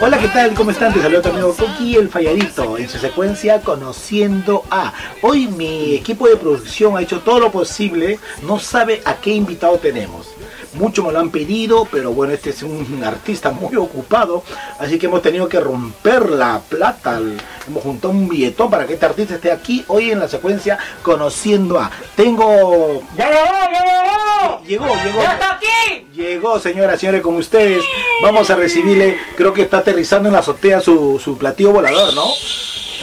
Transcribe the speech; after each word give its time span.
Hola, 0.00 0.18
¿qué 0.18 0.26
tal? 0.28 0.54
¿Cómo 0.54 0.72
están? 0.72 0.92
Te 0.92 1.00
saludo 1.00 1.22
tu 1.22 1.28
amigo 1.28 1.54
Coqui 1.54 1.94
el 1.94 2.08
Falladito 2.08 2.76
en 2.76 2.88
su 2.88 2.98
secuencia 2.98 3.60
Conociendo 3.60 4.64
a. 4.68 4.92
Hoy 5.22 5.46
mi 5.46 5.94
equipo 5.94 6.26
de 6.26 6.36
producción 6.36 6.96
ha 6.96 7.02
hecho 7.02 7.20
todo 7.20 7.38
lo 7.38 7.52
posible, 7.52 8.18
no 8.42 8.58
sabe 8.58 9.02
a 9.04 9.14
qué 9.14 9.30
invitado 9.30 9.78
tenemos. 9.78 10.26
Muchos 10.74 11.04
me 11.04 11.12
lo 11.12 11.20
han 11.20 11.30
pedido, 11.30 11.86
pero 11.90 12.12
bueno, 12.12 12.32
este 12.32 12.50
es 12.50 12.62
un 12.62 13.02
artista 13.04 13.50
muy 13.50 13.76
ocupado, 13.76 14.42
así 14.78 14.98
que 14.98 15.06
hemos 15.06 15.22
tenido 15.22 15.48
que 15.48 15.60
romper 15.60 16.30
la 16.30 16.60
plata. 16.68 17.20
Hemos 17.66 17.82
juntado 17.82 18.12
un 18.12 18.28
billetón 18.28 18.70
para 18.70 18.86
que 18.86 18.94
este 18.94 19.06
artista 19.06 19.34
esté 19.34 19.52
aquí 19.52 19.84
hoy 19.88 20.10
en 20.10 20.20
la 20.20 20.28
secuencia 20.28 20.78
Conociendo 21.02 21.78
a. 21.78 21.90
Tengo... 22.16 23.02
¡Ya 23.16 23.28
llegó, 23.28 23.44
ya 23.72 23.84
llegó! 23.84 24.62
Llegó, 24.66 24.86
llegó. 25.04 25.22
¡Ya 25.22 25.32
está 25.32 25.52
aquí! 25.54 26.06
Llegó, 26.14 26.58
señoras, 26.58 27.00
señores, 27.00 27.22
con 27.22 27.36
ustedes. 27.36 27.84
Vamos 28.22 28.50
a 28.50 28.56
recibirle, 28.56 29.18
creo 29.36 29.52
que 29.52 29.62
está 29.62 29.78
aterrizando 29.78 30.28
en 30.28 30.34
la 30.34 30.40
azotea 30.40 30.80
su, 30.80 31.20
su 31.22 31.36
platillo 31.38 31.72
volador, 31.72 32.14
¿no? 32.14 32.26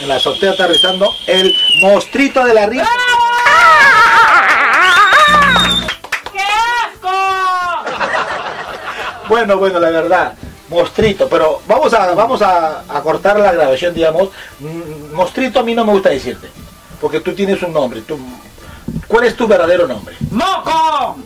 En 0.00 0.08
la 0.08 0.16
azotea 0.16 0.52
aterrizando 0.52 1.10
el 1.26 1.54
mostrito 1.80 2.44
de 2.44 2.54
la 2.54 2.66
risa. 2.66 2.84
¡Qué 2.84 3.21
Bueno, 9.32 9.56
bueno, 9.56 9.80
la 9.80 9.88
verdad, 9.88 10.34
mostrito, 10.68 11.26
pero 11.26 11.62
vamos 11.66 11.94
a, 11.94 12.12
vamos 12.12 12.42
a, 12.42 12.80
a 12.86 13.00
cortar 13.00 13.40
la 13.40 13.50
grabación, 13.50 13.94
digamos. 13.94 14.28
Mm, 14.60 15.14
Mostrito 15.14 15.60
a 15.60 15.62
mí 15.62 15.74
no 15.74 15.86
me 15.86 15.92
gusta 15.92 16.10
decirte, 16.10 16.48
porque 17.00 17.20
tú 17.20 17.32
tienes 17.34 17.62
un 17.62 17.72
nombre. 17.72 18.02
Tú, 18.02 18.18
¿Cuál 19.08 19.24
es 19.24 19.34
tu 19.34 19.46
verdadero 19.48 19.88
nombre? 19.88 20.14
¡Moco! 20.30 21.16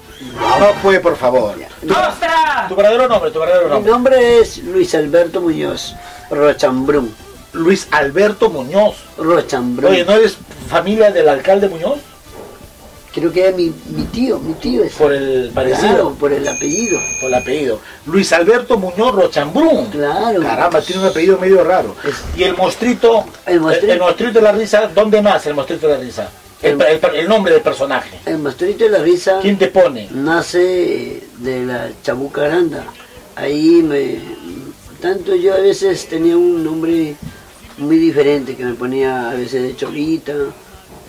No 0.61 0.67
fue, 0.81 1.01
por 1.01 1.17
favor. 1.17 1.57
Tu, 1.81 1.89
tu 2.69 2.77
verdadero 2.77 3.09
nombre, 3.09 3.33
tu 3.33 3.41
verdadero 3.41 3.65
Mi 3.67 3.71
nombre. 3.75 3.91
nombre 3.91 4.39
es 4.39 4.59
Luis 4.59 4.95
Alberto 4.95 5.41
Muñoz 5.41 5.97
Rochambrún. 6.31 7.13
Luis 7.55 7.89
Alberto 7.91 8.51
Muñoz. 8.51 8.95
Rochambrún. 9.19 9.91
Oye, 9.91 10.05
¿no 10.05 10.13
eres 10.13 10.37
familia 10.71 11.11
del 11.11 11.29
alcalde 11.29 11.69
Muñoz? 11.69 11.99
Creo 13.17 13.33
que 13.33 13.49
es 13.49 13.57
mi, 13.57 13.73
mi 13.97 14.03
tío, 14.13 14.39
mi 14.39 14.53
tío 14.55 14.85
es. 14.85 14.93
Por 14.93 15.11
el 15.11 15.51
parecido. 15.55 15.89
Claro, 15.89 16.15
por 16.21 16.33
el 16.35 16.47
apellido. 16.47 17.01
por 17.19 17.31
el 17.31 17.35
apellido. 17.35 17.81
Luis 18.05 18.31
Alberto 18.35 18.77
Muñoz 18.79 19.15
Rochambrún. 19.15 19.87
Claro. 19.87 20.43
Caramba, 20.43 20.83
tiene 20.83 21.01
un 21.03 21.09
apellido 21.09 21.39
medio 21.39 21.65
raro. 21.65 21.97
Es- 22.05 22.39
Y 22.39 22.43
el 22.43 22.55
mostrito, 22.55 23.25
El 23.47 23.61
mostrito. 23.61 23.93
el 23.95 23.99
mostrito 24.01 24.33
de 24.35 24.43
la 24.43 24.53
risa, 24.53 24.89
¿dónde 24.95 25.23
nace 25.23 25.49
el 25.49 25.55
mostrito 25.55 25.89
de 25.89 25.95
la 25.97 26.01
risa? 26.01 26.29
El, 26.61 26.79
el- 26.83 27.01
el 27.15 27.27
nombre 27.29 27.55
del 27.55 27.63
personaje. 27.63 28.21
El 28.27 28.39
mostrito 28.39 28.85
de 28.85 28.91
la 28.91 28.99
risa 28.99 29.39
¿Quién 29.41 29.57
te 29.57 29.69
pone? 29.69 30.09
nace 30.13 31.23
de 31.39 31.65
la 31.65 31.89
Chabuca 32.03 32.43
Aranda. 32.45 32.85
Ahí 33.35 33.83
me. 33.83 34.19
Tanto 35.01 35.35
yo 35.35 35.55
a 35.55 35.59
veces 35.59 36.07
tenía 36.07 36.37
un 36.37 36.63
nombre 36.63 37.17
muy 37.79 37.97
diferente 37.99 38.57
que 38.57 38.65
me 38.65 38.75
ponía 38.75 39.31
a 39.31 39.35
veces 39.35 39.63
de 39.63 39.75
cholita 39.77 40.33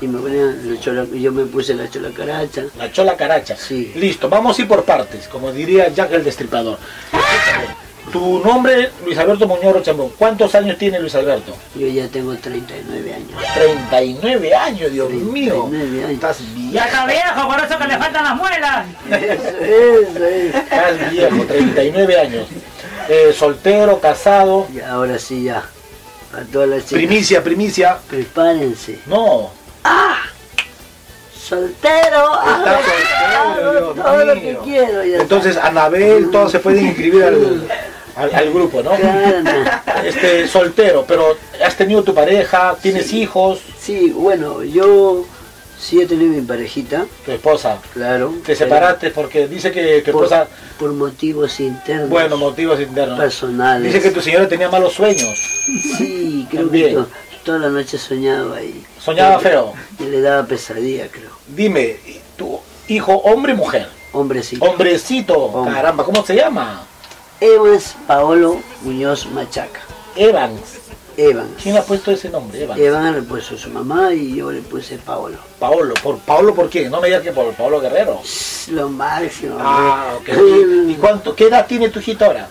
y 0.01 0.07
me 0.07 0.19
ponía 0.19 0.43
la 0.45 0.79
chola, 0.79 1.05
yo 1.05 1.31
me 1.31 1.45
puse 1.45 1.73
la 1.73 1.89
chola 1.89 2.09
caracha. 2.15 2.63
La 2.77 2.91
chola 2.91 3.15
caracha. 3.15 3.55
Sí. 3.57 3.93
Listo, 3.95 4.29
vamos 4.29 4.57
a 4.57 4.61
ir 4.61 4.67
por 4.67 4.83
partes, 4.83 5.27
como 5.27 5.51
diría 5.51 5.89
Jack 5.89 6.11
el 6.13 6.23
Destripador. 6.23 6.77
Escúchame, 7.11 7.87
Tu 8.11 8.39
nombre, 8.39 8.91
Luis 9.03 9.17
Alberto 9.17 9.47
Muñoz 9.47 9.73
Rochambrún. 9.73 10.11
¿Cuántos 10.17 10.53
años 10.55 10.77
tiene 10.77 10.99
Luis 10.99 11.15
Alberto? 11.15 11.55
Yo 11.75 11.87
ya 11.87 12.07
tengo 12.07 12.35
39 12.35 13.13
años. 13.13 13.41
39 13.53 14.55
años, 14.55 14.91
Dios 14.91 15.09
mío. 15.09 15.65
39 15.69 16.03
años. 16.05 16.11
Estás 16.11 16.39
¡Ya 16.39 16.45
viejo, 16.53 16.85
está 16.85 17.05
viejo, 17.05 17.47
por 17.47 17.59
eso 17.59 17.77
que 17.79 17.87
le 17.87 17.97
faltan 17.97 18.23
las 18.23 18.35
muelas! 18.35 18.85
Eso, 19.09 19.57
eso 19.57 20.25
es. 20.25 20.55
estás 20.55 21.11
viejo, 21.11 21.43
39 21.45 22.19
años. 22.19 22.47
Eh, 23.09 23.33
soltero, 23.33 23.99
casado. 23.99 24.67
Y 24.73 24.79
ahora 24.79 25.17
sí 25.17 25.43
ya. 25.43 25.63
A 26.33 26.41
todas 26.51 26.69
las 26.69 26.85
chicas. 26.85 26.97
Primicia, 26.99 27.43
primicia. 27.43 27.97
Prepárense. 28.09 28.99
No, 29.07 29.51
Soltero. 31.47 32.33
Ah, 32.33 32.79
soltero, 32.85 33.93
todo 33.93 34.25
lo 34.25 34.33
que 34.33 34.57
quiero. 34.63 35.01
Entonces, 35.01 35.55
Anabel, 35.57 36.29
todos 36.31 36.51
se 36.51 36.59
pueden 36.59 36.87
inscribir 36.87 37.23
al, 37.23 37.67
al, 38.15 38.35
al 38.35 38.53
grupo, 38.53 38.81
¿no? 38.83 38.93
está. 38.93 39.11
Claro, 39.21 39.41
no. 39.43 39.87
Este, 40.07 40.47
soltero, 40.47 41.05
pero 41.07 41.37
has 41.65 41.75
tenido 41.75 42.03
tu 42.03 42.13
pareja, 42.13 42.75
tienes 42.81 43.11
hijos, 43.13 43.61
Sí, 43.79 44.09
bueno, 44.09 44.63
yo 44.63 45.25
sí 45.79 46.01
he 46.01 46.05
tenido 46.05 46.33
mi 46.33 46.41
parejita, 46.41 47.05
tu 47.25 47.31
esposa. 47.31 47.77
claro. 47.93 48.33
Te 48.45 48.55
separaste 48.55 49.09
porque 49.11 49.47
dice 49.47 49.71
que 49.71 50.01
tu 50.01 50.11
por, 50.11 50.25
esposa, 50.25 50.47
por 50.77 50.91
motivos 50.93 51.59
internos. 51.59 52.09
bueno, 52.09 52.37
motivos 52.37 52.79
internos. 52.79 53.17
personales. 53.19 53.91
Dice 53.93 54.07
que 54.07 54.11
tu 54.13 54.21
señora 54.21 54.47
tenía 54.47 54.69
malos 54.69 54.93
sueños. 54.93 55.35
Sí, 55.97 56.45
creo 56.49 56.63
También. 56.63 56.95
que 56.95 57.26
toda 57.47 57.59
la 57.59 57.69
noche 57.69 57.97
soñaba 57.97 58.57
ahí. 58.57 58.85
Soñaba 58.99 59.39
feo. 59.39 59.73
Y 59.99 60.03
le 60.03 60.19
daba 60.19 60.45
pesadilla, 60.45 61.07
creo. 61.07 61.29
Dime, 61.47 61.95
tu 62.35 62.59
hijo, 62.89 63.13
hombre 63.13 63.53
o 63.53 63.55
mujer? 63.55 63.87
Hombrecito, 64.11 64.65
Hombre. 65.37 65.73
caramba, 65.73 66.03
¿cómo 66.03 66.25
se 66.25 66.35
llama? 66.35 66.83
Evans 67.39 67.95
Paolo 68.05 68.59
Muñoz 68.81 69.27
Machaca. 69.27 69.79
Evans. 70.17 70.59
Evans. 71.15 71.51
¿Quién 71.63 71.75
le 71.75 71.79
ha 71.79 71.83
puesto 71.85 72.11
ese 72.11 72.29
nombre? 72.29 72.63
Evans. 72.63 72.81
Evans 72.81 73.15
le 73.15 73.21
puso 73.21 73.57
su 73.57 73.69
mamá 73.69 74.13
y 74.13 74.35
yo 74.35 74.51
le 74.51 74.59
puse 74.59 74.97
Paolo. 74.97 75.37
Paolo. 75.57 75.93
¿Por 76.03 76.17
Paolo 76.19 76.53
por 76.53 76.69
qué? 76.69 76.89
No 76.89 76.99
me 76.99 77.07
digas 77.07 77.21
que 77.21 77.31
por 77.31 77.53
Paolo 77.53 77.79
Guerrero. 77.79 78.21
Lo 78.71 78.89
máximo. 78.89 79.55
Ah, 79.57 80.15
ok. 80.19 80.29
¿Y 80.89 80.95
cuánto, 80.95 81.33
qué 81.33 81.45
edad 81.45 81.65
tiene 81.65 81.87
tu 81.87 81.99
hijito 81.99 82.25
ahora? 82.25 82.49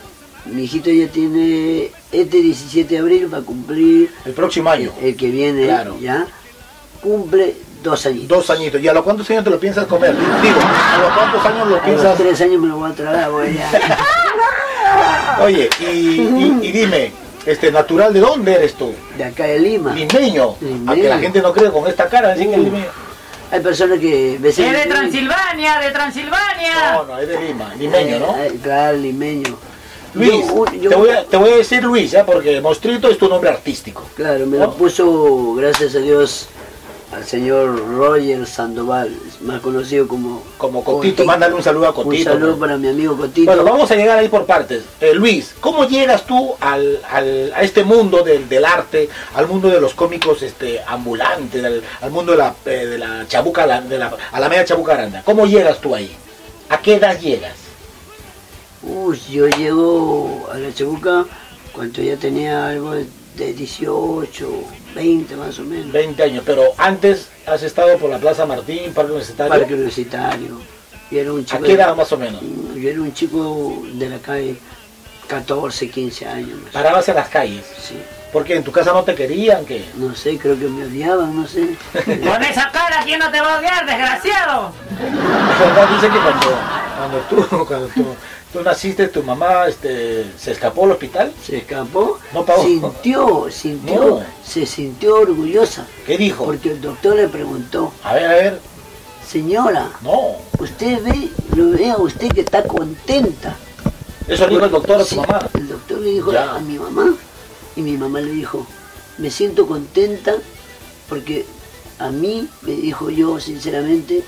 Mi 0.53 0.65
hijito 0.65 0.91
ya 0.91 1.09
tiene, 1.09 1.91
este 2.12 2.37
17 2.41 2.95
de 2.95 3.01
abril 3.01 3.33
va 3.33 3.39
a 3.39 3.43
cumplir, 3.43 4.11
El 4.25 4.33
próximo 4.33 4.71
año. 4.71 4.93
el 5.03 5.17
que 5.17 5.29
viene 5.31 5.67
Claro. 5.67 5.97
ya, 6.01 6.27
cumple 7.03 7.55
dos 7.83 8.07
añitos. 8.07 8.29
Dos 8.29 8.51
añitos. 8.51 8.81
¿Y 8.81 8.89
a 8.89 8.93
los 8.93 9.03
cuántos 9.05 9.29
años 9.31 9.45
te 9.45 9.51
lo 9.51 9.59
piensas 9.61 9.87
comer? 9.87 10.15
Digo, 10.15 10.59
¿a 10.61 10.99
los 10.99 11.12
cuántos 11.12 11.45
años 11.47 11.69
lo 11.69 11.75
A 11.75 11.79
los 11.79 11.81
piensas? 11.81 12.17
tres 12.17 12.41
años 12.41 12.61
me 12.61 12.69
lo 12.69 12.77
voy 12.77 12.91
a 12.91 12.95
tragar, 12.95 13.31
voy 13.31 13.55
ya. 13.55 13.99
Oye, 15.43 15.69
y, 15.81 15.84
y- 15.84 16.59
y 16.63 16.73
dime, 16.73 17.13
este, 17.45 17.71
natural, 17.71 18.13
¿de 18.13 18.21
dónde 18.21 18.55
eres 18.55 18.75
tú? 18.75 18.95
De 19.19 19.25
acá 19.25 19.45
de 19.45 19.59
Lima. 19.59 19.93
Limeño. 19.93 20.57
Limeño. 20.61 20.91
Aunque 20.91 21.09
la 21.09 21.19
gente 21.19 21.43
no 21.43 21.53
cree 21.53 21.71
con 21.71 21.87
esta 21.87 22.09
cara, 22.09 22.28
decir 22.28 22.47
que 22.49 22.55
es 22.55 22.61
Uh. 22.61 22.65
limeño. 22.65 22.87
Hay 23.51 23.61
personas 23.61 23.99
que 24.01 24.34
¡Es 24.43 24.57
de 24.57 24.87
Transilvania, 24.89 25.78
de 25.78 25.91
Transilvania! 25.93 26.93
No, 26.95 27.05
no, 27.05 27.19
es 27.19 27.28
de 27.28 27.41
Lima, 27.47 27.73
limeño, 27.78 28.19
¿no? 28.19 28.34
Ay, 28.34 28.59
Claro, 28.63 28.97
limeño. 28.97 29.57
Luis, 30.16 30.47
Yo- 30.47 30.54
un- 30.54 30.81
yo- 30.81 30.91
te, 30.91 30.97
voy 30.97 31.10
a, 31.10 31.25
te 31.25 31.37
voy 31.37 31.50
a 31.50 31.56
decir 31.56 31.84
Luis, 31.84 32.10
¿ya? 32.10 32.25
Porque 32.25 32.60
Mostrito 32.60 33.09
es 33.09 33.19
tu 33.19 33.28
nombre 33.28 33.50
artístico. 33.50 34.03
Claro, 34.16 34.47
me 34.47 34.59
¿No? 34.59 34.66
lo 34.66 34.72
puso, 34.75 35.54
gracias 35.54 35.94
a 35.94 35.99
Dios, 35.99 36.49
al 37.12 37.25
señor 37.25 37.78
Roger 37.97 38.47
Sandoval, 38.47 39.15
más 39.43 39.60
conocido 39.60 40.09
como... 40.09 40.43
Como 40.59 40.82
Cotito, 40.82 41.25
mándale 41.25 41.54
un 41.54 41.62
saludo 41.62 41.87
a 41.88 41.94
Cotito. 41.94 42.31
Un 42.31 42.37
saludo 42.38 42.53
¿no? 42.53 42.59
para 42.59 42.77
mi 42.78 42.88
amigo 42.88 43.16
Cotito. 43.16 43.47
Bueno, 43.47 43.62
vamos 43.62 43.91
a 43.91 43.94
llegar 43.94 44.19
ahí 44.19 44.28
por 44.28 44.44
partes. 44.47 44.84
Eh, 45.00 45.15
Luis, 45.15 45.54
¿cómo 45.60 45.87
llegas 45.87 46.25
tú 46.27 46.54
al, 46.60 47.00
al- 47.10 47.53
a 47.54 47.62
este 47.62 47.84
mundo 47.84 48.22
del, 48.22 48.48
del 48.48 48.65
arte, 48.65 49.09
al 49.34 49.47
mundo 49.47 49.69
de 49.69 49.81
los 49.81 49.94
cómicos 49.94 50.43
este, 50.43 50.81
ambulantes, 50.87 51.65
al, 51.65 51.83
al 52.00 52.10
mundo 52.10 52.33
de 52.33 52.38
la, 52.38 52.54
eh, 52.65 52.71
de 52.87 52.98
la 52.98 53.25
chabuca, 53.28 53.66
de 53.83 53.98
la, 53.98 54.16
a 54.33 54.41
la 54.41 54.48
media 54.48 54.65
chabuca 54.65 54.94
aranda? 54.94 55.22
¿Cómo 55.25 55.47
llegas 55.47 55.78
tú 55.81 55.94
ahí? 55.94 56.10
¿A 56.71 56.78
qué 56.81 56.94
edad 56.97 57.19
llegas? 57.21 57.53
Uy, 58.97 59.21
yo 59.31 59.47
llego 59.47 60.49
a 60.51 60.57
la 60.57 60.73
Chabuca 60.73 61.27
cuando 61.73 62.01
ya 62.01 62.17
tenía 62.17 62.69
algo 62.69 62.93
de, 62.93 63.07
de 63.37 63.53
18, 63.53 64.49
20 64.95 65.37
más 65.37 65.59
o 65.59 65.65
menos. 65.65 65.93
20 65.93 66.23
años, 66.23 66.43
pero 66.47 66.62
antes 66.79 67.29
has 67.45 67.62
estado 67.62 67.99
por 67.99 68.09
la 68.09 68.19
Plaza 68.19 68.47
Martín, 68.47 68.95
Parque 68.95 69.12
Universitario. 69.12 69.51
Parque 69.51 69.75
Universitario. 69.75 70.61
Yo 71.11 71.21
era 71.21 71.31
un 71.31 71.41
¿A 71.41 71.45
chico... 71.45 71.62
qué 71.62 71.73
edad 71.73 71.95
más 71.95 72.11
o 72.11 72.17
menos? 72.17 72.41
Yo 72.75 72.89
era 72.89 73.03
un 73.03 73.12
chico 73.12 73.83
de 73.93 74.09
la 74.09 74.19
calle, 74.19 74.57
14, 75.28 75.91
15 75.91 76.27
años. 76.27 76.59
más. 76.63 76.73
Parabas 76.73 77.07
en 77.11 77.17
las 77.17 77.28
calles. 77.28 77.67
Sí. 77.78 77.98
Porque 78.33 78.57
en 78.57 78.65
tu 78.65 78.72
casa 78.72 78.93
no 78.93 79.03
te 79.04 79.15
querían, 79.15 79.65
que 79.66 79.84
No 79.97 80.15
sé, 80.15 80.39
creo 80.39 80.59
que 80.59 80.69
me 80.69 80.84
odiaban, 80.87 81.37
no 81.37 81.47
sé. 81.47 81.77
Con 81.93 82.43
esa 82.43 82.71
cara, 82.72 83.03
¿quién 83.04 83.19
no 83.19 83.31
te 83.31 83.41
va 83.43 83.57
a 83.57 83.59
odiar, 83.59 83.87
desgraciado? 83.87 84.72
verdad 85.60 85.89
dice 85.95 86.09
que 86.09 86.19
cuando, 86.19 86.59
cuando 86.97 87.19
tú, 87.28 87.66
cuando 87.66 87.87
tú, 87.89 88.04
tú 88.53 88.63
naciste, 88.63 89.09
tu 89.09 89.22
mamá 89.22 89.66
este, 89.69 90.27
se 90.39 90.53
escapó 90.53 90.84
al 90.84 90.93
hospital. 90.93 91.33
Se 91.45 91.59
escapó, 91.59 92.19
No 92.33 92.45
pagó. 92.45 92.63
sintió, 92.65 93.47
sintió, 93.51 94.01
No. 94.07 94.22
se 94.45 94.66
sintió 94.66 95.16
orgullosa. 95.21 95.87
¿Qué 96.07 96.16
dijo? 96.19 96.45
Porque 96.45 96.71
el 96.72 96.81
doctor 96.81 97.16
le 97.16 97.28
preguntó, 97.28 97.93
A 98.03 98.15
ver, 98.15 98.27
a 98.27 98.33
ver, 98.34 98.60
señora, 99.28 99.91
no. 100.03 100.37
usted 100.59 101.03
ve, 101.03 101.28
lo 101.54 101.71
ve 101.71 101.91
a 101.91 101.97
usted 101.97 102.28
que 102.33 102.41
está 102.41 102.63
contenta. 102.65 103.57
Eso 104.28 104.47
dijo 104.48 104.65
el 104.65 104.71
doctor 104.71 105.01
a 105.01 105.04
Sí, 105.04 105.16
mamá. 105.16 105.48
El 105.54 105.69
doctor 105.69 105.98
le 106.01 106.10
dijo 106.10 106.33
Ya. 106.33 106.54
a 106.57 106.59
mi 106.60 106.78
mamá 106.78 107.15
y 107.77 107.83
mi 107.83 107.97
mamá 107.97 108.21
le 108.21 108.33
dijo, 108.33 108.66
me 109.19 109.31
siento 109.31 109.66
contenta 109.66 110.34
porque 111.09 111.47
a 111.98 112.10
mí, 112.10 112.48
me 112.63 112.72
dijo 112.72 113.09
yo 113.10 113.39
sinceramente, 113.41 114.22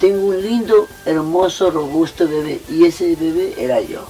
tengo 0.00 0.28
un 0.28 0.42
lindo, 0.42 0.88
hermoso, 1.04 1.70
robusto 1.70 2.26
bebé 2.26 2.60
y 2.70 2.86
ese 2.86 3.14
bebé 3.16 3.54
era 3.58 3.80
yo. 3.82 4.06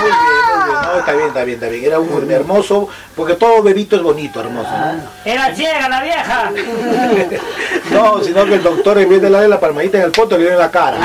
Muy 0.00 0.10
bien, 0.10 0.16
muy 0.56 0.64
bien. 0.64 0.82
No, 0.82 0.98
está 0.98 1.12
bien, 1.12 1.26
está 1.28 1.44
bien, 1.44 1.54
está 1.56 1.68
bien. 1.68 1.84
Era 1.84 1.98
un 1.98 2.30
hermoso, 2.30 2.88
porque 3.14 3.34
todo 3.34 3.62
bebito 3.62 3.96
es 3.96 4.02
bonito, 4.02 4.40
hermoso. 4.40 4.70
¿no? 4.70 5.00
Era 5.24 5.54
ciega 5.54 5.88
la 5.88 6.02
vieja. 6.02 6.52
No, 7.90 8.22
sino 8.22 8.44
que 8.46 8.54
el 8.54 8.62
doctor 8.62 8.98
en 8.98 9.08
vez 9.08 9.20
de 9.20 9.28
darle 9.30 9.48
la 9.48 9.60
palmadita 9.60 9.98
en 9.98 10.04
el 10.04 10.10
poto 10.10 10.36
le 10.36 10.44
dio 10.44 10.52
en 10.52 10.58
la 10.58 10.70
cara. 10.70 10.96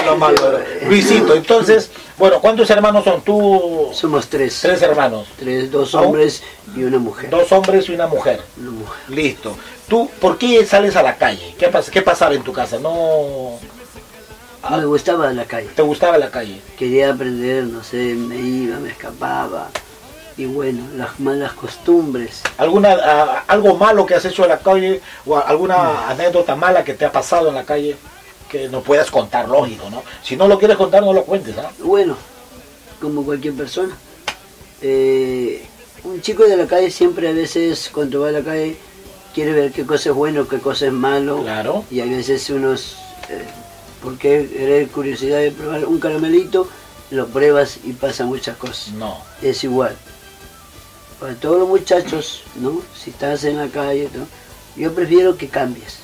Lo 0.06 0.16
malo. 0.16 0.58
Luisito, 0.86 1.34
entonces, 1.34 1.90
bueno, 2.18 2.40
¿cuántos 2.40 2.68
hermanos 2.70 3.04
son? 3.04 3.22
Tú, 3.22 3.90
Somos 3.92 4.26
tres. 4.28 4.58
tres 4.60 4.82
hermanos. 4.82 5.28
Tres, 5.38 5.70
dos 5.70 5.94
¿Aún? 5.94 6.06
hombres 6.06 6.42
y 6.74 6.82
una 6.82 6.98
mujer. 6.98 7.30
Dos 7.30 7.50
hombres 7.52 7.88
y 7.88 7.92
una 7.94 8.06
mujer. 8.06 8.40
Una 8.60 8.70
mujer. 8.72 8.96
Listo. 9.08 9.56
¿Tú 9.88 10.10
por 10.20 10.36
qué 10.36 10.64
sales 10.66 10.96
a 10.96 11.02
la 11.02 11.14
calle? 11.16 11.54
¿Qué, 11.58 11.70
pas- 11.70 11.88
qué 11.90 12.02
pasaba 12.02 12.34
en 12.34 12.42
tu 12.42 12.52
casa? 12.52 12.78
¿No 12.80 13.58
Me 14.70 14.84
gustaba 14.84 15.32
la 15.32 15.44
calle. 15.44 15.68
te 15.74 15.82
gustaba 15.82 16.18
la 16.18 16.30
calle? 16.30 16.60
Quería 16.78 17.12
aprender, 17.12 17.64
no 17.64 17.82
sé, 17.82 18.14
me 18.14 18.36
iba, 18.36 18.78
me 18.78 18.90
escapaba. 18.90 19.68
Y 20.36 20.44
bueno, 20.46 20.82
las 20.96 21.18
malas 21.20 21.52
costumbres. 21.52 22.42
¿Alguna, 22.58 22.92
a- 22.92 23.38
¿Algo 23.46 23.76
malo 23.76 24.04
que 24.04 24.14
has 24.14 24.24
hecho 24.24 24.42
en 24.42 24.50
la 24.50 24.58
calle 24.58 25.00
o 25.24 25.36
alguna 25.38 26.08
anécdota 26.10 26.54
mala 26.56 26.84
que 26.84 26.94
te 26.94 27.04
ha 27.06 27.12
pasado 27.12 27.48
en 27.48 27.54
la 27.54 27.64
calle 27.64 27.96
que 28.50 28.68
no 28.68 28.80
puedas 28.82 29.10
contar, 29.10 29.48
lógico, 29.48 29.88
¿no? 29.90 30.02
Si 30.22 30.36
no 30.36 30.46
lo 30.46 30.58
quieres 30.58 30.76
contar, 30.76 31.02
no 31.02 31.12
lo 31.12 31.24
cuentes, 31.24 31.56
¿ah? 31.58 31.70
Bueno, 31.78 32.16
como 33.00 33.24
cualquier 33.24 33.54
persona. 33.54 33.96
Eh, 34.82 35.64
un 36.04 36.20
chico 36.20 36.44
de 36.44 36.56
la 36.56 36.66
calle 36.66 36.90
siempre 36.90 37.28
a 37.28 37.32
veces 37.32 37.90
cuando 37.92 38.20
va 38.20 38.28
a 38.28 38.32
la 38.32 38.42
calle 38.42 38.76
quiere 39.34 39.52
ver 39.52 39.72
qué 39.72 39.84
cosa 39.86 40.10
es 40.10 40.14
bueno, 40.14 40.46
qué 40.46 40.58
cosa 40.58 40.86
es 40.86 40.92
malo. 40.92 41.42
Claro. 41.42 41.84
Y 41.90 42.00
a 42.00 42.04
veces 42.04 42.48
unos, 42.50 42.96
eh, 43.30 43.44
porque 44.06 44.48
querer 44.52 44.86
curiosidad 44.88 45.38
de 45.40 45.50
probar 45.50 45.84
un 45.84 45.98
caramelito, 45.98 46.68
lo 47.10 47.26
pruebas 47.26 47.78
y 47.82 47.92
pasan 47.92 48.28
muchas 48.28 48.56
cosas. 48.56 48.92
No. 48.92 49.18
Es 49.42 49.64
igual. 49.64 49.96
Para 51.18 51.34
todos 51.34 51.58
los 51.58 51.68
muchachos, 51.68 52.44
¿no? 52.54 52.82
Si 52.96 53.10
estás 53.10 53.42
en 53.42 53.56
la 53.56 53.66
calle, 53.66 54.08
¿no? 54.14 54.28
yo 54.80 54.94
prefiero 54.94 55.36
que 55.36 55.48
cambies, 55.48 55.96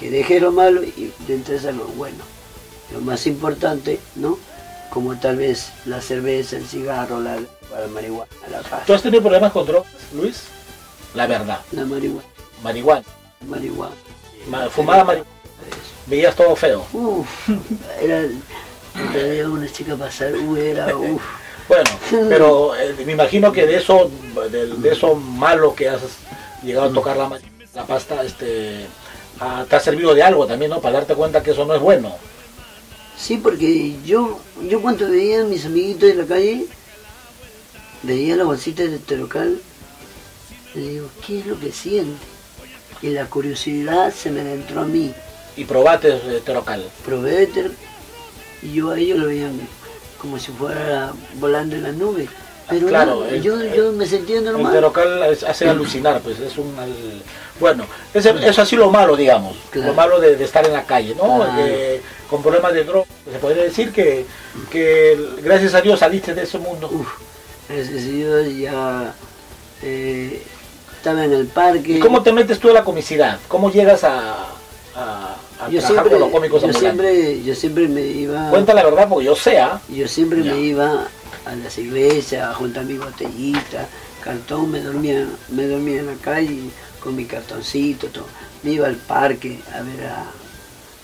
que 0.00 0.10
dejes 0.10 0.40
lo 0.40 0.50
malo 0.50 0.82
y 0.82 1.12
entres 1.28 1.66
a 1.66 1.72
lo 1.72 1.84
bueno. 1.88 2.24
Lo 2.90 3.02
más 3.02 3.26
importante, 3.26 4.00
¿no? 4.14 4.38
Como 4.88 5.18
tal 5.18 5.36
vez 5.36 5.68
la 5.84 6.00
cerveza, 6.00 6.56
el 6.56 6.66
cigarro, 6.66 7.20
la, 7.20 7.36
la 7.36 7.86
marihuana, 7.92 8.30
la 8.50 8.62
paz. 8.62 8.86
¿Tú 8.86 8.94
has 8.94 9.02
tenido 9.02 9.20
problemas 9.20 9.52
con 9.52 9.66
drogas, 9.66 9.92
Luis? 10.14 10.44
La 11.14 11.26
verdad. 11.26 11.60
La 11.72 11.84
marihuana, 11.84 12.26
Marihuana. 12.62 13.04
marihuana. 13.46 13.94
Ma- 14.48 14.70
Fumaba 14.70 15.04
marihuana. 15.04 15.30
Veías 16.06 16.34
todo 16.36 16.54
feo. 16.54 16.86
Uf, 16.92 17.48
era, 18.00 19.48
una 19.48 19.70
chica 19.70 19.96
pasar, 19.96 20.34
uh, 20.34 20.56
era, 20.56 20.96
uf. 20.96 21.22
Bueno, 21.68 21.90
pero 22.28 22.76
eh, 22.76 22.94
me 23.04 23.12
imagino 23.12 23.50
que 23.50 23.66
de 23.66 23.76
eso, 23.76 24.08
de, 24.50 24.68
de 24.68 24.92
eso 24.92 25.16
malo 25.16 25.74
que 25.74 25.88
has 25.88 26.00
llegado 26.62 26.90
a 26.90 26.92
tocar 26.92 27.16
la, 27.16 27.40
la 27.74 27.86
pasta, 27.86 28.22
este, 28.22 28.86
ah, 29.40 29.64
te 29.68 29.74
ha 29.74 29.80
servido 29.80 30.14
de 30.14 30.22
algo 30.22 30.46
también, 30.46 30.70
¿no? 30.70 30.80
Para 30.80 30.98
darte 30.98 31.14
cuenta 31.16 31.42
que 31.42 31.50
eso 31.50 31.64
no 31.64 31.74
es 31.74 31.80
bueno. 31.80 32.14
Sí, 33.18 33.38
porque 33.38 33.96
yo, 34.04 34.38
yo 34.68 34.80
cuando 34.80 35.10
veía 35.10 35.40
a 35.40 35.44
mis 35.44 35.66
amiguitos 35.66 36.08
de 36.08 36.14
la 36.14 36.26
calle, 36.26 36.66
veía 38.02 38.36
la 38.36 38.44
bolsita 38.44 38.84
de 38.84 38.98
Terocal, 38.98 39.60
le 40.74 40.80
digo, 40.80 41.08
¿qué 41.26 41.40
es 41.40 41.46
lo 41.46 41.58
que 41.58 41.72
siente? 41.72 42.24
Y 43.02 43.08
la 43.08 43.26
curiosidad 43.26 44.12
se 44.14 44.30
me 44.30 44.40
entró 44.52 44.82
a 44.82 44.84
mí. 44.84 45.12
Y 45.56 45.64
probaste 45.64 46.12
Terocal. 46.44 46.84
Probé 47.04 47.46
Ter- 47.46 47.72
y 48.62 48.72
yo 48.74 48.90
a 48.90 48.98
ellos 48.98 49.18
lo 49.18 49.26
veían 49.28 49.58
como 50.18 50.38
si 50.38 50.50
fuera 50.52 51.12
volando 51.34 51.76
en 51.76 51.82
la 51.82 51.92
nube. 51.92 52.28
Pero 52.68 52.88
Claro, 52.88 53.20
no, 53.20 53.26
el- 53.26 53.42
yo, 53.42 53.62
yo 53.64 53.92
me 53.92 54.06
sentía 54.06 54.38
El 54.38 54.44
normal. 54.44 54.92
Es- 55.30 55.44
hace 55.44 55.68
alucinar, 55.68 56.20
pues 56.20 56.40
es 56.40 56.58
un... 56.58 56.76
al- 56.78 57.22
bueno, 57.60 57.86
es, 58.12 58.26
es 58.26 58.58
así 58.58 58.76
lo 58.76 58.90
malo, 58.90 59.16
digamos. 59.16 59.56
Claro. 59.70 59.88
Lo 59.88 59.94
malo 59.94 60.20
de, 60.20 60.36
de 60.36 60.44
estar 60.44 60.66
en 60.66 60.72
la 60.72 60.84
calle, 60.84 61.14
¿no? 61.14 61.36
Claro. 61.36 61.62
Con 62.28 62.42
problemas 62.42 62.72
de 62.74 62.84
droga. 62.84 63.06
Se 63.32 63.38
podría 63.38 63.62
decir 63.62 63.92
que, 63.92 64.26
que 64.70 65.16
gracias 65.42 65.74
a 65.74 65.80
Dios 65.80 66.00
saliste 66.00 66.34
de 66.34 66.42
ese 66.42 66.58
mundo. 66.58 66.88
Uf, 66.92 67.08
gracias 67.68 68.02
a 68.02 68.06
Dios 68.08 68.56
ya 68.58 69.14
eh, 69.82 70.42
estaba 70.96 71.24
en 71.24 71.32
el 71.32 71.46
parque. 71.46 71.92
¿Y 71.92 71.98
cómo 72.00 72.22
te 72.22 72.32
metes 72.32 72.58
tú 72.58 72.68
en 72.68 72.74
la 72.74 72.84
comicidad? 72.84 73.38
¿Cómo 73.48 73.70
llegas 73.70 74.02
a, 74.04 74.34
a, 74.96 75.36
a 75.60 75.68
yo 75.70 75.78
trabajar 75.80 75.88
siempre, 75.88 76.10
con 76.12 76.20
los 76.20 76.30
cómicos 76.30 76.62
yo 76.62 76.72
siempre, 76.72 77.42
yo 77.42 77.54
siempre 77.54 77.88
me 77.88 78.02
iba. 78.02 78.50
Cuenta 78.50 78.74
la 78.74 78.84
verdad 78.84 79.08
porque 79.08 79.26
yo 79.26 79.36
sé, 79.36 79.58
¿ah? 79.58 79.80
Yo 79.88 80.06
siempre 80.08 80.42
Ya. 80.42 80.52
me 80.52 80.60
iba 80.60 81.06
a 81.44 81.54
las 81.56 81.78
iglesias 81.78 82.48
a 82.48 82.54
juntar 82.54 82.84
mi 82.84 82.98
botellita, 82.98 83.86
cartón, 84.22 84.70
me 84.70 84.80
dormía, 84.80 85.26
me 85.50 85.66
dormía 85.66 86.00
en 86.00 86.06
la 86.06 86.14
calle 86.14 86.58
con 87.00 87.14
mi 87.16 87.24
cartoncito, 87.24 88.08
todo. 88.08 88.26
Me 88.62 88.72
iba 88.72 88.86
al 88.86 88.96
parque 88.96 89.60
a 89.72 89.82
ver 89.82 90.06
a, 90.08 90.24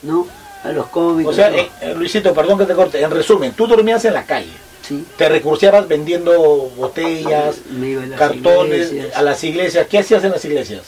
¿no? 0.02 0.26
A 0.64 0.70
los 0.72 0.86
cómicos. 0.88 1.32
O 1.32 1.36
sea, 1.36 1.50
eh, 1.54 1.70
eh, 1.80 1.94
Luisito, 1.94 2.32
perdón 2.34 2.58
que 2.58 2.66
te 2.66 2.74
corte. 2.74 3.00
En 3.00 3.10
resumen, 3.10 3.52
tú 3.52 3.66
dormías 3.66 4.04
en 4.04 4.14
la 4.14 4.24
calle. 4.24 4.50
sí, 4.86 5.04
Te 5.16 5.28
recurseabas 5.28 5.86
vendiendo 5.88 6.32
botellas, 6.76 7.56
me 7.70 7.90
iba 7.90 8.02
a 8.02 8.06
las 8.06 8.18
cartones, 8.18 8.90
iglesias. 8.92 9.16
a 9.16 9.22
las 9.22 9.44
iglesias. 9.44 9.86
¿Qué 9.88 9.98
hacías 9.98 10.24
en 10.24 10.30
las 10.32 10.44
iglesias? 10.44 10.82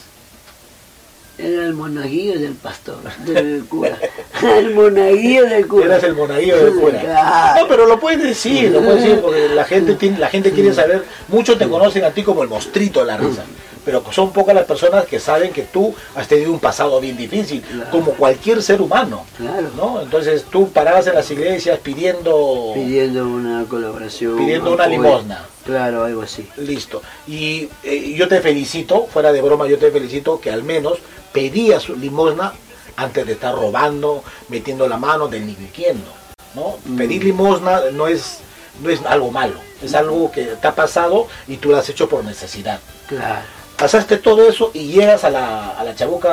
Era 1.37 1.65
el 1.65 1.75
monaguillo 1.75 2.39
del 2.39 2.53
pastor, 2.55 2.99
del 3.27 3.65
cura. 3.65 3.99
el 4.57 4.73
monaguillo 4.73 5.45
del 5.47 5.67
cura. 5.67 5.87
Eras 5.87 6.05
el 6.05 6.15
monaguillo 6.15 6.57
del 6.65 6.75
cura. 6.75 7.01
Claro. 7.01 7.61
No, 7.63 7.69
pero 7.69 7.87
lo 7.87 7.99
puedes 7.99 8.23
decir, 8.23 8.71
lo 8.71 8.81
puedes 8.81 9.03
decir, 9.03 9.21
porque 9.21 9.49
la 9.49 9.65
gente, 9.65 9.95
tiene, 9.97 10.19
la 10.19 10.29
gente 10.29 10.53
quiere 10.53 10.73
saber, 10.73 11.05
muchos 11.29 11.59
te 11.59 11.69
conocen 11.69 12.05
a 12.05 12.11
ti 12.11 12.23
como 12.23 12.43
el 12.45 12.49
mostrito 12.49 13.01
de 13.01 13.07
la 13.07 13.17
risa, 13.17 13.43
pero 13.85 14.03
son 14.13 14.33
pocas 14.33 14.55
las 14.55 14.65
personas 14.65 15.07
que 15.07 15.19
saben 15.19 15.53
que 15.53 15.63
tú 15.63 15.93
has 16.15 16.29
tenido 16.29 16.53
un 16.53 16.61
pasado 16.61 17.01
bien 17.01 17.17
difícil, 17.17 17.61
Claro. 17.63 17.91
como 17.91 18.13
cualquier 18.13 18.63
ser 18.63 18.81
humano, 18.81 19.27
Claro. 19.37 19.69
¿no? 19.77 20.03
Entonces 20.03 20.45
tú 20.45 20.71
parabas 20.71 21.07
en 21.09 21.17
las 21.17 21.29
iglesias 21.33 21.81
pidiendo... 21.83 22.71
Pidiendo 22.75 23.27
una 23.27 23.65
colaboración. 23.69 24.37
Pidiendo 24.37 24.69
un 24.69 24.75
una 24.75 24.87
limosna. 24.87 25.45
Claro, 25.65 26.05
algo 26.05 26.23
así. 26.23 26.47
Listo. 26.59 27.03
Y 27.27 27.69
eh, 27.83 28.15
yo 28.17 28.29
te 28.29 28.41
felicito, 28.41 29.07
fuera 29.07 29.33
de 29.33 29.41
broma, 29.41 29.67
yo 29.67 29.79
te 29.79 29.91
felicito 29.91 30.39
que 30.39 30.51
al 30.51 30.63
menos 30.63 30.99
pedías 31.39 31.89
limosna 31.91 32.55
antes 32.97 33.27
de 33.27 33.33
estar 33.33 33.55
robando, 33.55 34.23
metiendo 34.49 34.89
la 34.89 34.97
mano, 34.97 35.27
delinquiendo. 35.29 36.11
¿no? 36.55 36.77
Mm. 36.87 36.97
Pedir 36.97 37.25
limosna 37.25 37.81
no 37.93 38.07
es, 38.07 38.39
no 38.81 38.89
es 38.89 39.05
algo 39.05 39.31
malo, 39.33 39.57
es 39.83 39.93
algo 39.95 40.31
que 40.31 40.45
te 40.45 40.67
ha 40.69 40.75
pasado 40.75 41.27
y 41.49 41.57
tú 41.57 41.71
lo 41.71 41.77
has 41.77 41.89
hecho 41.89 42.09
por 42.09 42.25
necesidad. 42.25 42.79
Claro. 43.09 43.41
Pasaste 43.77 44.19
todo 44.19 44.49
eso 44.49 44.71
y 44.73 44.93
llegas 44.93 45.25
a 45.25 45.31
la, 45.31 45.71
a 45.71 45.83
la 45.83 45.97
Chabuca, 45.97 46.29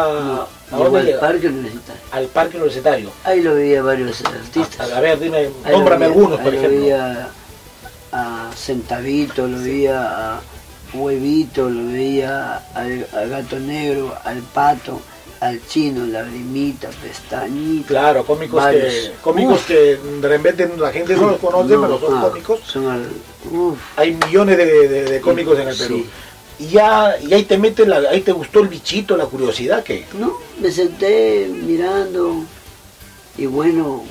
No, 0.71 0.77
¿a 0.83 0.99
al 0.99 1.19
parque 1.19 1.47
universitario. 1.47 2.01
Al 2.11 2.25
parque 2.27 2.57
universitario. 2.57 3.09
Ahí 3.23 3.41
lo 3.41 3.55
veía 3.55 3.81
varios 3.81 4.23
artistas. 4.23 4.91
A, 4.91 4.97
a 4.97 5.01
ver, 5.01 5.19
dime, 5.19 5.37
Ahí 5.63 5.71
lo 5.71 5.77
nómbrame 5.79 6.05
veía- 6.07 6.13
algunos, 6.15 6.37
ahí 6.39 6.43
por 6.45 6.53
lo 6.53 6.59
ejemplo. 6.59 6.79
veía 6.81 7.29
a 8.11 8.51
Centavito, 8.55 9.47
lo 9.47 9.57
veía 9.57 10.35
a 10.35 10.41
Huevito, 10.93 11.69
lo 11.69 11.91
veía 11.91 12.57
al, 12.73 13.07
al 13.13 13.29
Gato 13.29 13.59
Negro, 13.59 14.13
al 14.23 14.39
Pato, 14.39 15.01
al 15.39 15.59
Chino, 15.67 16.05
Lagrimita, 16.05 16.89
Pestañita. 16.89 17.87
Claro, 17.87 18.25
cómicos, 18.25 18.63
que, 18.67 19.11
cómicos 19.21 19.59
Uf. 19.61 19.67
que 19.67 19.97
de 20.21 20.27
repente 20.27 20.69
la 20.77 20.91
gente 20.91 21.15
no 21.15 21.31
los 21.31 21.39
conoce, 21.39 21.73
No, 21.75 21.81
pero 21.81 21.99
son 21.99 22.17
ah, 22.17 22.21
cómicos. 22.29 22.59
Son 22.65 22.87
al, 22.87 23.07
uf, 23.51 23.77
hay 23.97 24.13
millones 24.25 24.57
de, 24.57 24.65
de- 24.87 25.03
de 25.05 25.21
cómicos 25.21 25.57
en 25.59 25.67
el 25.69 25.75
Perú. 25.77 25.95
Sí. 25.97 26.09
Y 26.65 26.67
ya, 26.67 27.15
y 27.19 27.33
ahí 27.33 27.43
te 27.45 27.57
mete 27.57 27.87
la, 27.87 27.97
ahí 28.09 28.21
te 28.21 28.31
gustó 28.33 28.59
el 28.59 28.67
bichito, 28.67 29.17
la 29.17 29.25
curiosidad 29.25 29.83
que 29.83 30.05
No, 30.19 30.37
me 30.59 30.69
senté 30.71 31.49
mirando 31.51 32.43
y 33.35 33.47
bueno, 33.47 34.03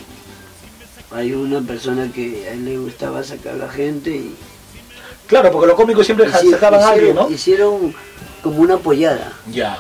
hay 1.13 1.33
una 1.33 1.61
persona 1.61 2.11
que 2.13 2.49
a 2.49 2.53
él 2.55 2.65
le 2.65 2.79
gustaba 2.79 3.23
sacar 3.23 3.55
a 3.55 3.57
la 3.59 3.69
gente 3.69 4.11
y 4.11 4.35
claro, 5.31 5.51
porque 5.51 5.67
los 5.69 5.77
cómicos 5.77 6.05
siempre 6.05 6.29
hici- 6.29 6.51
sacaban 6.51 6.81
a 6.83 6.89
alguien, 6.91 7.11
hicieron, 7.13 7.29
¿no? 7.29 7.35
hicieron 7.35 7.95
como 8.43 8.61
una 8.61 8.75
apoyada 8.75 9.33
Ya, 9.51 9.79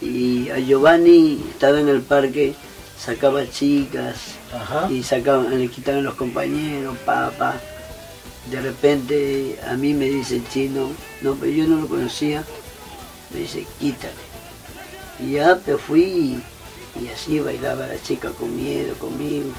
y 0.00 0.50
a 0.50 0.58
Giovanni 0.58 1.44
estaba 1.50 1.78
en 1.78 1.88
el 1.88 2.00
parque, 2.02 2.54
sacaba 2.98 3.48
chicas 3.48 4.16
ajá. 4.52 4.90
y 4.90 5.04
sacaban, 5.04 5.56
le 5.56 5.68
quitaban 5.68 6.02
los 6.02 6.14
compañeros, 6.14 6.96
papá. 7.06 7.60
De 8.50 8.60
repente 8.60 9.60
a 9.70 9.74
mí 9.74 9.94
me 9.94 10.06
dice 10.06 10.36
el 10.36 10.48
chino, 10.48 10.88
no, 11.20 11.34
pero 11.36 11.52
yo 11.52 11.64
no 11.68 11.76
lo 11.82 11.86
conocía, 11.86 12.42
me 13.32 13.40
dice, 13.40 13.64
quítale. 13.78 14.12
Y 15.20 15.32
ya 15.34 15.56
me 15.64 15.76
fui 15.76 16.02
y, 16.02 16.42
y 17.00 17.08
así 17.08 17.38
bailaba 17.38 17.86
la 17.86 18.02
chica 18.02 18.30
con 18.30 18.56
miedo 18.56 18.94
conmigo. 18.96 19.50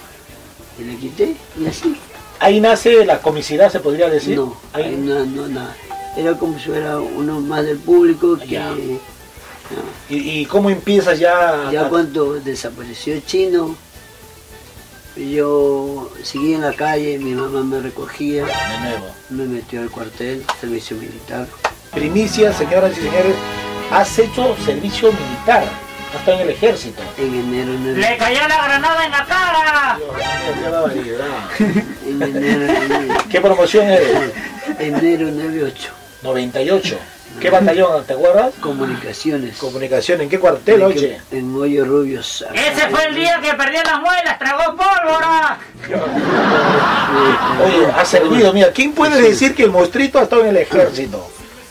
Y 0.77 0.83
le 0.83 0.97
quité 0.97 1.37
y 1.57 1.65
así. 1.67 1.95
Ahí 2.43 2.59
nace 2.59 3.05
la 3.05 3.19
comicidad, 3.21 3.71
se 3.71 3.79
podría 3.79 4.09
decir. 4.09 4.35
No, 4.35 4.55
Ahí- 4.73 4.83
ahí 4.83 4.95
no, 4.97 5.25
no, 5.25 5.47
nada. 5.47 5.75
Era 6.17 6.33
como 6.37 6.59
si 6.59 6.65
fuera 6.65 6.99
uno 6.99 7.39
más 7.39 7.65
del 7.65 7.77
público 7.77 8.37
que... 8.37 8.47
Ya. 8.47 8.69
no. 8.69 8.99
y, 10.09 10.41
y 10.41 10.45
cómo 10.45 10.69
empiezas 10.69 11.17
ya? 11.19 11.69
Ya 11.71 11.85
a- 11.85 11.89
cuando 11.89 12.33
desapareció 12.35 13.13
el 13.13 13.25
chino, 13.25 13.75
yo 15.15 16.09
seguí 16.23 16.53
en 16.53 16.61
la 16.61 16.73
calle, 16.73 17.17
mi 17.19 17.33
mamá 17.33 17.61
me 17.63 17.79
recogía, 17.79 18.45
De 18.45 18.79
nuevo. 18.89 19.05
me 19.29 19.45
metió 19.45 19.81
al 19.81 19.89
cuartel, 19.91 20.43
servicio 20.59 20.97
militar. 20.97 21.47
Primicia, 21.93 22.51
señoras 22.53 22.91
y 22.97 23.01
señores, 23.01 23.35
has 23.91 24.17
hecho 24.19 24.55
servicio 24.65 25.11
militar. 25.11 25.65
Has 26.13 26.19
estado 26.19 26.37
en 26.37 26.43
el 26.43 26.49
ejército. 26.51 27.01
En 27.17 27.33
enero, 27.33 27.71
nueve- 27.79 27.99
¡Le 27.99 28.17
cayó 28.17 28.47
la 28.47 28.63
granada 28.65 29.05
en 29.05 29.11
la 29.11 29.25
cara! 29.25 29.97
En 32.05 32.21
enero, 32.21 32.73
nueve- 32.87 33.07
¿Qué 33.31 33.41
promoción 33.41 33.89
eres? 33.89 34.31
enero 34.79 35.27
98. 35.31 35.89
98. 36.21 36.97
¿Qué 37.41 37.49
batallón? 37.49 38.05
¿Te 38.05 38.13
acuerdas? 38.13 38.53
Comunicaciones. 38.61 39.57
Comunicación. 39.57 40.21
¿En 40.21 40.29
qué 40.29 40.39
cuartel, 40.39 40.81
En, 40.81 40.83
oye? 40.83 41.19
en 41.31 41.55
Hoyo 41.55 41.83
Rubios. 41.83 42.45
Ese 42.53 42.87
fue 42.89 43.05
el 43.05 43.15
día 43.15 43.39
que 43.41 43.51
perdió 43.55 43.81
las 43.83 43.99
muelas, 43.99 44.37
tragó 44.37 44.75
pólvora. 44.75 45.57
Oye, 47.65 47.87
ha 47.97 48.05
servido. 48.05 48.53
Mira, 48.53 48.71
¿quién 48.71 48.93
puede 48.93 49.19
decir 49.19 49.55
que 49.55 49.63
el 49.63 49.71
monstruito 49.71 50.19
ha 50.19 50.23
estado 50.23 50.43
en 50.43 50.49
el 50.49 50.57
ejército? 50.57 51.27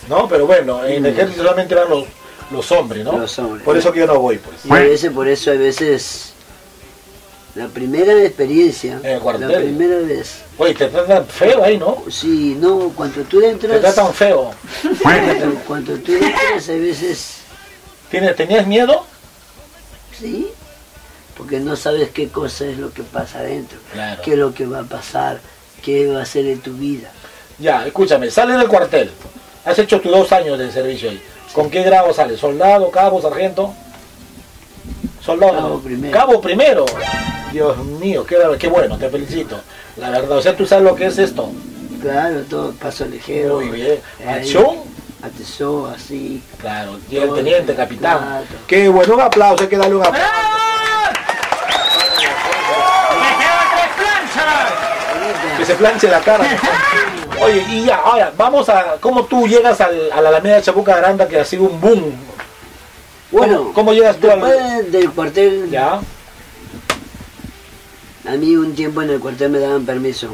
No, 0.08 0.26
pero 0.28 0.46
bueno, 0.48 0.84
en 0.84 1.06
el 1.06 1.12
ejército 1.12 1.42
solamente 1.44 1.76
van 1.76 1.88
los, 1.88 2.06
los 2.52 2.70
hombres, 2.72 3.04
¿no? 3.04 3.18
Los 3.18 3.38
hombres. 3.38 3.64
Por 3.64 3.76
eso 3.76 3.92
que 3.92 4.00
yo 4.00 4.06
no 4.06 4.18
voy, 4.18 4.38
pues. 4.38 4.64
Y 4.64 4.70
a 4.72 4.78
veces, 4.80 5.10
por 5.12 5.26
eso, 5.28 5.50
a 5.50 5.54
veces, 5.54 6.32
la 7.54 7.68
primera 7.68 8.12
experiencia, 8.24 8.98
En 9.02 9.10
el 9.12 9.20
cuartel. 9.20 9.50
la 9.52 9.58
primera 9.58 9.96
vez, 9.98 10.42
Oye, 10.58 10.74
te 10.74 10.86
tratan 10.88 11.26
feo 11.26 11.62
ahí, 11.64 11.76
¿no? 11.78 12.02
sí, 12.10 12.56
no, 12.58 12.90
cuando 12.96 13.22
tú 13.22 13.40
Te 13.40 13.48
entras, 13.50 13.80
tratan 13.80 14.14
feo. 14.14 14.50
cuando, 15.02 15.54
cuando 15.66 15.94
tú 15.96 16.12
entras, 16.14 16.68
a 16.68 16.72
veces, 16.72 17.36
¿Tienes, 18.10 18.36
¿Tenías 18.36 18.66
miedo? 18.66 19.04
sí, 20.18 20.48
porque 21.36 21.58
no 21.60 21.76
sabes 21.76 22.10
qué 22.10 22.28
cosa 22.28 22.66
es 22.66 22.78
lo 22.78 22.92
que 22.92 23.02
pasa 23.02 23.38
adentro, 23.40 23.78
Claro. 23.92 24.22
qué 24.22 24.32
es 24.32 24.38
lo 24.38 24.54
que 24.54 24.66
va 24.66 24.80
a 24.80 24.84
pasar, 24.84 25.40
qué 25.82 26.06
va 26.06 26.22
a 26.22 26.26
ser 26.26 26.46
en 26.46 26.60
tu 26.60 26.74
vida. 26.74 27.10
Ya, 27.58 27.86
escúchame, 27.86 28.30
sales 28.30 28.58
del 28.58 28.68
cuartel. 28.68 29.10
Has 29.64 29.78
hecho 29.78 30.00
tus 30.00 30.10
dos 30.10 30.30
años 30.32 30.58
de 30.58 30.70
servicio 30.72 31.10
ahí. 31.10 31.22
¿Con 31.52 31.70
qué 31.70 31.82
grado 31.82 32.12
sales? 32.14 32.40
¿Soldado, 32.40 32.90
cabo, 32.90 33.20
sargento? 33.20 33.74
Soldado. 35.20 35.52
Cabo 35.54 35.80
primero. 35.80 36.18
Cabo 36.18 36.40
primero. 36.40 36.86
Dios 37.52 37.76
mío, 37.76 38.24
qué, 38.24 38.38
qué 38.58 38.68
bueno, 38.68 38.96
te 38.96 39.10
felicito. 39.10 39.60
La 39.96 40.08
verdad, 40.10 40.38
o 40.38 40.42
sea, 40.42 40.56
tú 40.56 40.66
sabes 40.66 40.84
lo 40.84 40.94
que 40.94 41.06
es 41.06 41.18
esto. 41.18 41.50
Claro, 42.00 42.40
todo 42.48 42.72
paso 42.72 43.04
ligero. 43.04 43.56
Muy 43.56 43.68
bien. 43.68 44.00
¿Acción? 44.26 44.78
Atesó, 45.22 45.86
así. 45.86 46.42
Claro, 46.58 46.98
tiene 47.08 47.28
teniente, 47.28 47.74
capitán. 47.74 48.18
Claro. 48.18 48.44
Qué 48.66 48.88
bueno, 48.88 49.14
un 49.14 49.20
aplauso, 49.20 49.62
hay 49.62 49.68
que 49.68 49.76
darle 49.76 49.96
un 49.96 50.02
aplauso. 50.02 50.26
¡Bravo! 50.26 50.62
¡Que 52.18 52.26
se 52.26 53.46
va 53.46 53.64
tres 53.74 53.90
planchas! 53.98 55.58
Que 55.58 55.64
se 55.66 55.74
planche 55.74 56.08
la 56.08 56.20
cara. 56.20 56.44
Oye, 57.44 57.64
y 57.70 57.84
ya, 57.86 57.96
ahora, 57.96 58.32
vamos 58.36 58.68
a, 58.68 58.96
¿cómo 59.00 59.24
tú 59.26 59.46
llegas 59.48 59.80
al, 59.80 60.12
a 60.12 60.20
la 60.20 60.28
Alameda 60.28 60.56
de 60.56 60.62
Chapuca 60.62 60.96
Granda 60.96 61.26
que 61.28 61.40
ha 61.40 61.44
sido 61.44 61.64
un 61.64 61.80
boom? 61.80 62.12
Bueno, 63.30 63.72
¿Cómo 63.74 63.92
llegas 63.92 64.16
tú 64.18 64.30
al- 64.30 64.40
después 64.40 64.92
del 64.92 65.10
cuartel, 65.10 65.70
¿Ya? 65.70 66.00
a 68.28 68.30
mí 68.36 68.54
un 68.56 68.74
tiempo 68.74 69.02
en 69.02 69.10
el 69.10 69.20
cuartel 69.20 69.50
me 69.50 69.58
daban 69.58 69.84
permiso, 69.84 70.28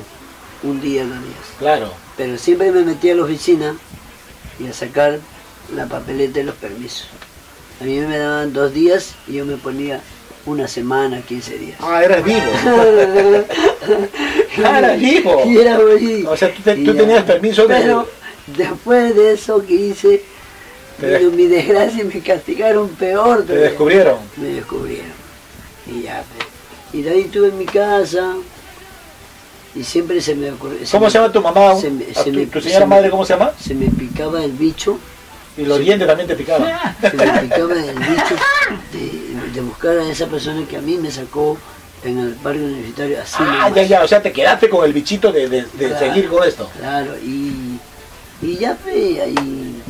un 0.62 0.80
día, 0.80 1.04
dos 1.04 1.22
días. 1.22 1.38
Claro. 1.58 1.92
Pero 2.16 2.36
siempre 2.36 2.70
me 2.70 2.82
metía 2.82 3.12
a 3.14 3.16
la 3.16 3.22
oficina 3.24 3.76
y 4.58 4.66
a 4.66 4.72
sacar 4.74 5.18
la 5.74 5.86
papeleta 5.86 6.40
de 6.40 6.44
los 6.44 6.54
permisos. 6.56 7.06
A 7.80 7.84
mí 7.84 7.98
me 8.00 8.18
daban 8.18 8.52
dos 8.52 8.74
días 8.74 9.14
y 9.26 9.34
yo 9.34 9.46
me 9.46 9.56
ponía 9.56 10.00
una 10.46 10.66
semana, 10.68 11.20
15 11.22 11.58
días. 11.58 11.78
Ah, 11.80 12.02
eres 12.04 12.24
vivo. 12.24 12.40
Ah, 14.64 14.78
eras 14.78 14.98
vivo. 15.00 15.42
Y 15.46 15.58
era 15.58 15.78
muy- 15.78 16.24
O 16.26 16.36
sea, 16.36 16.52
tú, 16.52 16.62
te- 16.62 16.74
tenías 16.76 17.24
permiso 17.24 17.66
de... 17.66 17.74
Pero 17.74 18.08
después 18.46 19.14
de 19.14 19.32
eso 19.32 19.64
que 19.66 19.74
hice, 19.74 20.22
Te 21.00 21.18
vino 21.18 21.30
mi 21.30 21.46
desgracia 21.46 22.02
y 22.02 22.04
me 22.06 22.20
castigaron 22.20 22.88
peor. 22.90 23.38
Te 23.42 23.46
todavía. 23.48 23.68
descubrieron. 23.68 24.16
Me 24.36 24.48
descubrieron. 24.48 25.12
Y 25.86 26.02
ya, 26.02 26.24
pues. 26.36 26.48
Y 26.92 27.02
de 27.02 27.10
ahí 27.10 27.20
estuve 27.20 27.48
en 27.48 27.58
mi 27.58 27.66
casa 27.66 28.34
y 29.74 29.84
siempre 29.84 30.20
se 30.20 30.34
me 30.34 30.50
ocurrió. 30.50 30.78
¿Cómo 30.90 31.10
se 31.10 31.18
llama 31.18 31.32
tu 31.32 31.40
mamá? 31.42 31.76
se 31.76 31.90
me- 31.90 32.04
¿A 32.16 32.24
se 32.24 32.30
tu, 32.32 32.38
me- 32.38 32.46
tu 32.46 32.60
se 32.60 32.68
señora 32.68 32.86
madre 32.86 33.10
cómo 33.10 33.24
se 33.24 33.34
llama? 33.34 33.52
Se 33.60 33.74
me 33.74 33.86
picaba 33.90 34.42
el 34.42 34.52
bicho, 34.52 34.98
Y 35.56 35.64
los 35.64 35.78
dientes 35.80 36.06
también 36.08 36.26
te 36.28 36.34
picaban. 36.34 36.68
se 37.00 37.16
me 37.16 37.26
picaba 37.40 37.74
el 37.74 37.98
bicho 37.98 38.34
de, 38.92 39.10
de 39.58 39.66
buscar 39.66 39.98
a 39.98 40.08
esa 40.08 40.26
persona 40.26 40.66
que 40.68 40.76
a 40.76 40.80
mí 40.80 40.96
me 40.96 41.10
sacó 41.10 41.58
en 42.04 42.18
el 42.18 42.34
parque 42.34 42.60
universitario 42.60 43.20
así. 43.20 43.34
Ah, 43.40 43.70
ya, 43.74 43.82
ya. 43.82 44.04
O 44.04 44.08
sea, 44.08 44.22
te 44.22 44.30
quedaste 44.32 44.68
con 44.68 44.84
el 44.84 44.92
bichito 44.92 45.32
de, 45.32 45.48
de- 45.48 45.62
de 45.64 45.88
Claro, 45.88 45.98
seguir 45.98 46.28
con 46.28 46.46
esto. 46.46 46.70
Claro, 46.78 47.16
y, 47.18 47.78
y 48.40 48.56
ya 48.56 48.76
fue 48.76 49.20
ahí. 49.20 49.82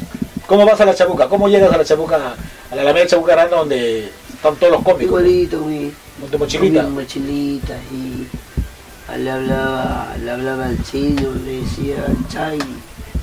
¿Cómo 0.46 0.64
vas 0.64 0.80
a 0.80 0.87
la 0.87 0.94
Chabuca? 0.94 1.28
¿Cómo 1.28 1.48
llegas 1.48 1.70
a 1.72 1.76
la 1.76 1.84
Chabuca, 1.84 2.34
a 2.70 2.75
la 2.75 2.82
Alameda 2.82 3.04
de 3.04 3.10
Chabuca 3.10 3.32
Grande 3.32 3.56
donde 3.56 4.04
están 4.32 4.56
todos 4.56 4.72
los 4.72 4.82
cómicos? 4.82 5.04
Igualito, 5.04 5.58
mi, 5.58 5.92
Con 6.20 6.30
tu 6.30 6.38
mochilita. 6.38 6.82
con 6.82 6.94
mi 6.96 7.02
mochilita 7.02 7.75
y 7.92 8.26
le 9.18 9.30
hablaba, 9.30 10.14
le 10.22 10.30
hablaba 10.30 10.64
al 10.66 10.82
chino, 10.84 11.30
le 11.44 11.60
decía 11.60 11.96
al 12.06 12.28
chai, 12.28 12.58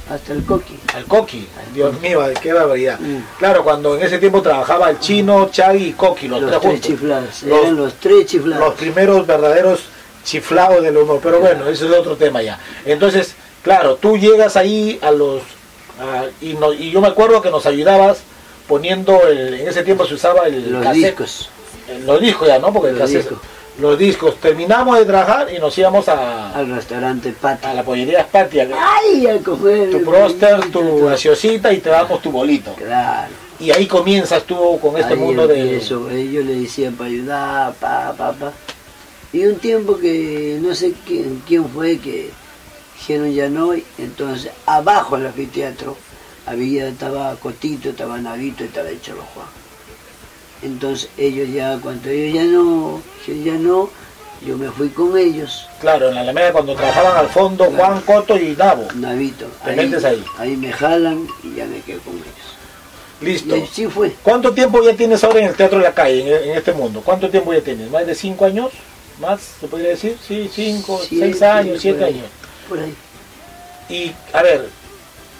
hasta 0.09 0.33
el 0.33 0.43
coqui. 0.45 0.77
Al 0.93 1.05
Coqui. 1.05 1.47
Dios 1.73 1.99
mío, 1.99 2.21
qué 2.41 2.53
barbaridad. 2.53 2.99
Mm. 2.99 3.17
Claro, 3.39 3.63
cuando 3.63 3.95
en 3.97 4.03
ese 4.03 4.19
tiempo 4.19 4.41
trabajaba 4.41 4.89
el 4.91 4.99
chino, 4.99 5.49
Chagui 5.51 5.85
y 5.87 5.93
Coqui, 5.93 6.27
los, 6.27 6.41
Los, 6.41 6.61
tres 6.61 6.81
chiflados, 6.81 7.43
Los- 7.43 7.59
eran 7.61 7.75
los 7.75 7.93
tres 7.95 8.25
chiflados. 8.27 8.65
los 8.65 8.73
primeros 8.75 9.25
verdaderos 9.25 9.79
chiflados 10.23 10.83
del 10.83 10.97
humor. 10.97 11.19
Pero 11.23 11.39
bueno, 11.39 11.67
ese 11.69 11.85
es 11.85 11.91
otro 11.91 12.15
tema 12.15 12.41
ya. 12.41 12.59
Entonces, 12.85 13.35
claro, 13.63 13.95
tú 13.95 14.17
llegas 14.17 14.55
ahí 14.55 14.99
a 15.01 15.11
los... 15.11 15.41
a- 15.99 16.25
y, 16.41 16.53
no- 16.53 16.73
y 16.73 16.91
yo 16.91 17.01
me 17.01 17.07
acuerdo 17.07 17.41
que 17.41 17.49
nos 17.49 17.65
ayudabas 17.65 18.19
poniendo, 18.67 19.27
el, 19.27 19.55
en 19.55 19.67
ese 19.67 19.83
tiempo 19.83 20.05
se 20.05 20.13
usaba 20.15 20.45
el 20.47 20.71
los 20.71 20.83
cassette. 20.83 21.05
discos. 21.05 21.49
Eh, 21.87 22.01
Los 22.05 22.19
discos 22.19 22.47
ya, 22.47 22.57
¿no? 22.59 22.71
Porque 22.73 22.89
el 22.89 22.97
cassette- 22.97 23.17
discos. 23.29 23.37
Los 23.79 23.97
discos. 23.97 24.39
Terminamos 24.39 24.97
de 24.97 25.05
trabajar 25.05 25.47
y 25.53 25.59
nos 25.59 25.77
íbamos 25.77 26.07
a, 26.07 26.51
al 26.53 26.69
restaurante 26.69 27.33
Pati. 27.33 27.67
a 27.67 27.73
la 27.73 27.83
pollería 27.83 28.23
Spatia. 28.23 28.67
¡Ay! 28.73 29.27
A 29.27 29.39
comer. 29.39 29.91
Tu 29.91 30.03
próster, 30.03 30.71
tu 30.71 31.05
gaseosita 31.05 31.73
y 31.73 31.79
te 31.79 31.89
damos 31.89 32.21
tu 32.21 32.31
bolito. 32.31 32.73
Claro. 32.73 33.31
Y 33.59 33.71
ahí 33.71 33.87
comienzas 33.87 34.43
tú 34.43 34.79
con 34.79 34.97
este 34.97 35.13
Ahí 35.13 35.19
mundo 35.19 35.47
de... 35.47 35.61
empiezo, 35.61 36.09
ellos 36.09 36.45
le 36.45 36.59
decían 36.59 36.95
para 36.95 37.09
ayudar, 37.09 37.73
pa, 37.75 38.13
pa, 38.17 38.33
pa. 38.33 38.51
Y 39.31 39.45
un 39.45 39.55
tiempo 39.57 39.97
que 39.97 40.59
no 40.61 40.75
sé 40.75 40.93
quién, 41.05 41.41
quién 41.47 41.67
fue 41.69 41.97
que 41.97 42.31
dijeron 42.97 43.31
ya 43.33 43.49
no, 43.49 43.75
y 43.75 43.85
entonces 43.97 44.51
abajo 44.65 45.17
del 45.17 45.27
anfiteatro 45.27 45.97
había, 46.45 46.87
estaba 46.87 47.35
Cotito, 47.35 47.89
estaba 47.89 48.17
Navito 48.17 48.63
y 48.63 48.67
estaba 48.67 48.89
el 48.89 49.01
Cholo 49.01 49.23
Juan. 49.33 49.47
Entonces 50.61 51.09
ellos 51.17 51.49
ya, 51.53 51.77
cuando 51.81 52.09
ellos 52.09 52.33
ya 52.33 52.43
no, 52.45 53.01
dijeron 53.27 53.43
ya 53.43 53.53
no, 53.53 53.89
yo 54.45 54.57
me 54.57 54.69
fui 54.69 54.89
con 54.89 55.17
ellos, 55.17 55.67
Claro, 55.79 56.09
en 56.09 56.15
la 56.15 56.21
Alameda 56.21 56.51
cuando 56.51 56.75
trabajaban 56.75 57.17
al 57.17 57.29
fondo 57.29 57.65
Juan 57.65 58.01
Coto 58.01 58.37
y 58.37 58.55
Nabo. 58.55 58.87
Navito. 58.95 59.45
Te 59.63 59.75
metes 59.75 60.03
ahí. 60.03 60.23
Ahí 60.37 60.55
me 60.57 60.71
jalan 60.71 61.27
y 61.43 61.55
ya 61.55 61.65
me 61.65 61.79
quedo 61.81 61.99
con 62.01 62.15
ellos. 62.15 62.25
Listo. 63.21 63.55
Y 63.55 63.61
así 63.61 63.87
fue. 63.87 64.15
¿Cuánto 64.23 64.53
tiempo 64.53 64.83
ya 64.83 64.95
tienes 64.95 65.23
ahora 65.23 65.39
en 65.39 65.47
el 65.47 65.55
teatro 65.55 65.77
de 65.77 65.83
la 65.85 65.93
calle, 65.93 66.21
en, 66.21 66.49
en 66.51 66.57
este 66.57 66.73
mundo? 66.73 67.01
¿Cuánto 67.03 67.29
tiempo 67.29 67.53
ya 67.53 67.61
tienes? 67.61 67.89
¿Más 67.91 68.05
de 68.05 68.15
cinco 68.15 68.45
años? 68.45 68.71
¿Más? 69.19 69.41
¿Se 69.59 69.67
podría 69.67 69.89
decir? 69.89 70.17
Sí, 70.25 70.49
cinco, 70.53 70.99
Siete, 71.07 71.25
seis 71.31 71.41
años, 71.41 71.79
siete 71.81 71.99
por 71.99 72.07
ahí. 72.07 72.13
años. 72.13 72.29
Por 72.67 72.79
ahí. 72.79 72.95
Y, 73.89 74.11
a 74.33 74.41
ver, 74.41 74.69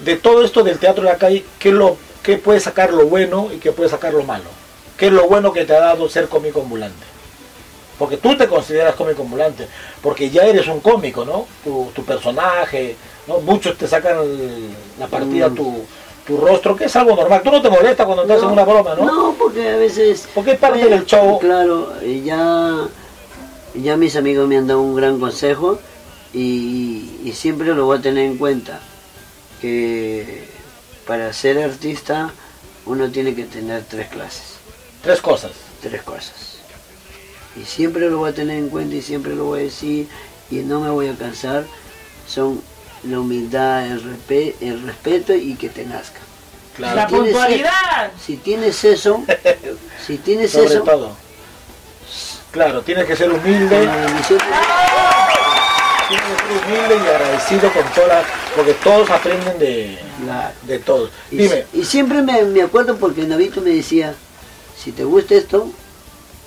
de 0.03 0.15
todo 0.17 0.43
esto 0.45 0.63
del 0.63 0.77
teatro 0.77 1.03
de 1.03 1.09
la 1.09 1.17
calle, 1.17 1.43
¿qué, 1.59 1.71
lo, 1.71 1.97
qué 2.23 2.37
puede 2.37 2.59
sacar 2.59 2.93
lo 2.93 3.07
bueno 3.07 3.49
y 3.53 3.57
qué 3.57 3.71
puede 3.71 3.89
sacar 3.89 4.13
lo 4.13 4.23
malo? 4.23 4.45
¿Qué 4.97 5.07
es 5.07 5.11
lo 5.13 5.27
bueno 5.27 5.51
que 5.51 5.65
te 5.65 5.75
ha 5.75 5.79
dado 5.79 6.07
ser 6.09 6.27
cómico 6.29 6.61
ambulante? 6.61 7.03
Porque 7.99 8.17
tú 8.17 8.35
te 8.37 8.47
consideras 8.47 8.95
cómico 8.95 9.21
ambulante, 9.23 9.67
porque 10.01 10.29
ya 10.29 10.43
eres 10.43 10.67
un 10.67 10.79
cómico, 10.81 11.23
¿no? 11.25 11.45
Tu, 11.63 11.91
tu 11.93 12.03
personaje, 12.03 12.95
¿no? 13.27 13.39
Muchos 13.39 13.77
te 13.77 13.87
sacan 13.87 14.19
el- 14.19 14.69
la 14.99 15.07
partida 15.07 15.47
Mm. 15.49 15.55
tu, 15.55 15.85
tu 16.27 16.37
rostro, 16.37 16.75
que 16.75 16.85
es 16.85 16.95
algo 16.95 17.15
normal. 17.15 17.41
Tú 17.43 17.51
no 17.51 17.61
te 17.61 17.69
molestas 17.69 18.05
cuando 18.05 18.25
te 18.25 18.33
hacen 18.33 18.49
una 18.49 18.63
broma, 18.65 18.95
¿no? 18.95 19.05
No, 19.05 19.35
porque 19.37 19.69
a 19.69 19.77
veces... 19.77 20.27
Porque 20.35 20.51
es 20.53 20.59
parte 20.59 20.83
del 20.89 21.05
show. 21.05 21.39
Claro, 21.39 21.93
ya, 22.01 22.87
ya 23.75 23.95
mis 23.95 24.15
amigos 24.17 24.47
me 24.47 24.57
han 24.57 24.67
dado 24.67 24.81
un 24.81 24.95
gran 24.95 25.19
consejo 25.19 25.79
y, 26.33 27.11
y 27.23 27.31
siempre 27.33 27.73
lo 27.73 27.85
voy 27.85 27.99
a 27.99 28.01
tener 28.01 28.25
en 28.25 28.37
cuenta, 28.37 28.81
que 29.61 30.43
para 31.07 31.31
ser 31.31 31.59
artista 31.63 32.31
uno 32.85 33.09
tiene 33.09 33.33
que 33.35 33.43
tener 33.45 33.83
tres 33.89 34.07
clases, 34.09 34.54
Tres 35.05 35.21
cosas. 35.21 35.51
tres 35.81 36.01
cosas. 36.01 36.33
Y 37.55 37.63
siempre 37.63 38.09
lo 38.09 38.17
voy 38.17 38.31
a 38.31 38.33
tener 38.33 38.57
en 38.57 38.67
cuenta 38.69 38.95
y 38.95 39.01
siempre 39.01 39.33
lo 39.35 39.45
voy 39.45 39.61
a 39.61 39.63
decir 39.63 40.07
y 40.51 40.55
no 40.57 40.81
me 40.81 40.89
voy 40.89 41.07
a 41.07 41.13
cansar, 41.15 41.63
son 42.27 42.61
la 43.03 43.19
humildad, 43.19 43.85
el, 43.85 44.01
respe- 44.03 44.55
el 44.61 44.81
respeto 44.83 45.33
y 45.33 45.55
que 45.55 45.69
te 45.69 45.85
nazca. 45.85 46.19
Claro. 46.75 46.95
La 46.97 47.07
puntualidad. 47.07 48.11
Si 48.21 48.35
tienes 48.37 48.83
eso, 48.83 49.23
si 50.05 50.17
tienes 50.17 50.51
Sobre 50.51 50.65
eso, 50.65 50.81
todo. 50.83 51.15
Claro, 52.51 52.81
tienes 52.81 53.05
que 53.05 53.15
ser 53.15 53.31
humilde. 53.31 53.87
Tienes 53.87 54.11
que 54.17 54.23
ser 54.33 54.41
humilde 56.65 56.95
y 57.03 57.07
agradecido 57.07 57.71
con 57.71 57.83
todas, 57.93 58.25
porque 58.55 58.73
todos 58.73 59.09
aprenden 59.09 59.57
de, 59.59 59.97
Claro. 60.23 60.53
de 60.63 60.79
todos. 60.79 61.11
Y, 61.31 61.37
Dime, 61.37 61.65
y 61.73 61.83
siempre 61.85 62.21
me, 62.21 62.41
me 62.43 62.61
acuerdo 62.61 62.97
porque 62.97 63.23
Navito 63.23 63.61
me 63.61 63.69
decía, 63.71 64.13
si 64.85 64.91
te 64.91 65.03
gusta 65.03 65.33
esto, 65.33 65.67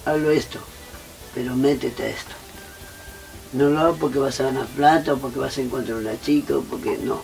hazlo 0.06 0.30
esto, 0.30 0.60
pero 1.34 1.56
métete 1.56 2.04
a 2.04 2.08
esto. 2.08 2.30
No 3.52 3.68
lo 3.68 3.80
hagas 3.80 3.96
porque 3.98 4.20
vas 4.20 4.38
a 4.38 4.44
ganar 4.44 4.66
plata 4.66 5.14
o 5.14 5.16
porque 5.16 5.40
vas 5.40 5.58
a 5.58 5.60
encontrar 5.60 5.96
una 5.98 6.20
chica 6.20 6.56
o 6.56 6.60
porque 6.60 6.98
no, 7.02 7.20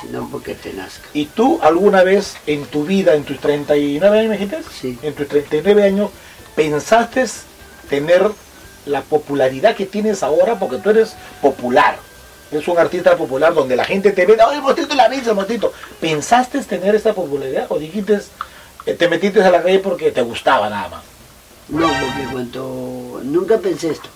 sino 0.00 0.28
porque 0.30 0.54
te 0.54 0.72
nazca. 0.72 1.08
¿y 1.14 1.24
tú 1.24 1.58
alguna 1.62 2.04
vez 2.04 2.36
en 2.46 2.64
tu 2.66 2.84
vida, 2.84 3.16
en 3.16 3.24
tus 3.24 3.40
39 3.40 4.20
años, 4.20 4.30
me 4.30 4.38
dijiste? 4.38 4.62
Sí. 4.72 4.96
En 5.02 5.14
tus 5.14 5.26
39 5.26 5.82
años, 5.82 6.10
pensaste 6.54 7.26
tener 7.88 8.30
la 8.86 9.02
popularidad 9.02 9.74
que 9.74 9.86
tienes 9.86 10.22
ahora 10.22 10.60
porque 10.60 10.76
tú 10.76 10.90
eres 10.90 11.16
popular? 11.42 11.98
Eres 12.52 12.68
un 12.68 12.78
artista 12.78 13.16
popular 13.16 13.52
donde 13.52 13.74
la 13.74 13.84
gente 13.84 14.12
te 14.12 14.26
ve, 14.26 14.36
¡ay, 14.40 14.60
Mostito 14.60 14.94
la 14.94 15.08
risa, 15.08 15.34
Mostito! 15.34 15.72
¿Pensaste 16.00 16.60
tener 16.62 16.94
esta 16.94 17.14
popularidad 17.14 17.66
o 17.68 17.80
dijiste, 17.80 18.20
te 18.84 19.08
metiste 19.08 19.42
a 19.42 19.50
la 19.50 19.62
calle 19.62 19.78
porque 19.78 20.10
te 20.10 20.22
gustaba 20.22 20.68
nada 20.68 20.88
más? 20.88 21.02
No, 21.68 21.86
porque 21.88 22.24
cuando 22.32 23.20
nunca 23.24 23.58
pensé 23.58 23.90
esto. 23.90 24.08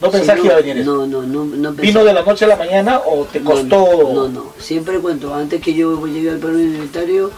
¿No 0.00 0.10
pensás 0.10 0.38
que 0.38 0.46
iba 0.46 0.54
a 0.54 0.58
venir 0.58 0.78
eso? 0.78 0.90
No, 0.94 1.06
no, 1.06 1.22
no, 1.22 1.44
no 1.44 1.68
pensé. 1.70 1.82
¿Vino 1.82 2.04
de 2.04 2.12
la 2.12 2.22
noche 2.22 2.44
a 2.44 2.48
la 2.48 2.56
mañana 2.56 3.00
o 3.06 3.24
te 3.24 3.42
costó? 3.42 4.12
No, 4.12 4.28
no, 4.28 4.52
siempre 4.58 4.98
cuento, 4.98 5.34
antes 5.34 5.62
que 5.62 5.72
yo 5.74 6.04
llegue 6.06 6.30
al 6.30 6.38
Perú 6.38 6.54
Universitario, 6.54 7.30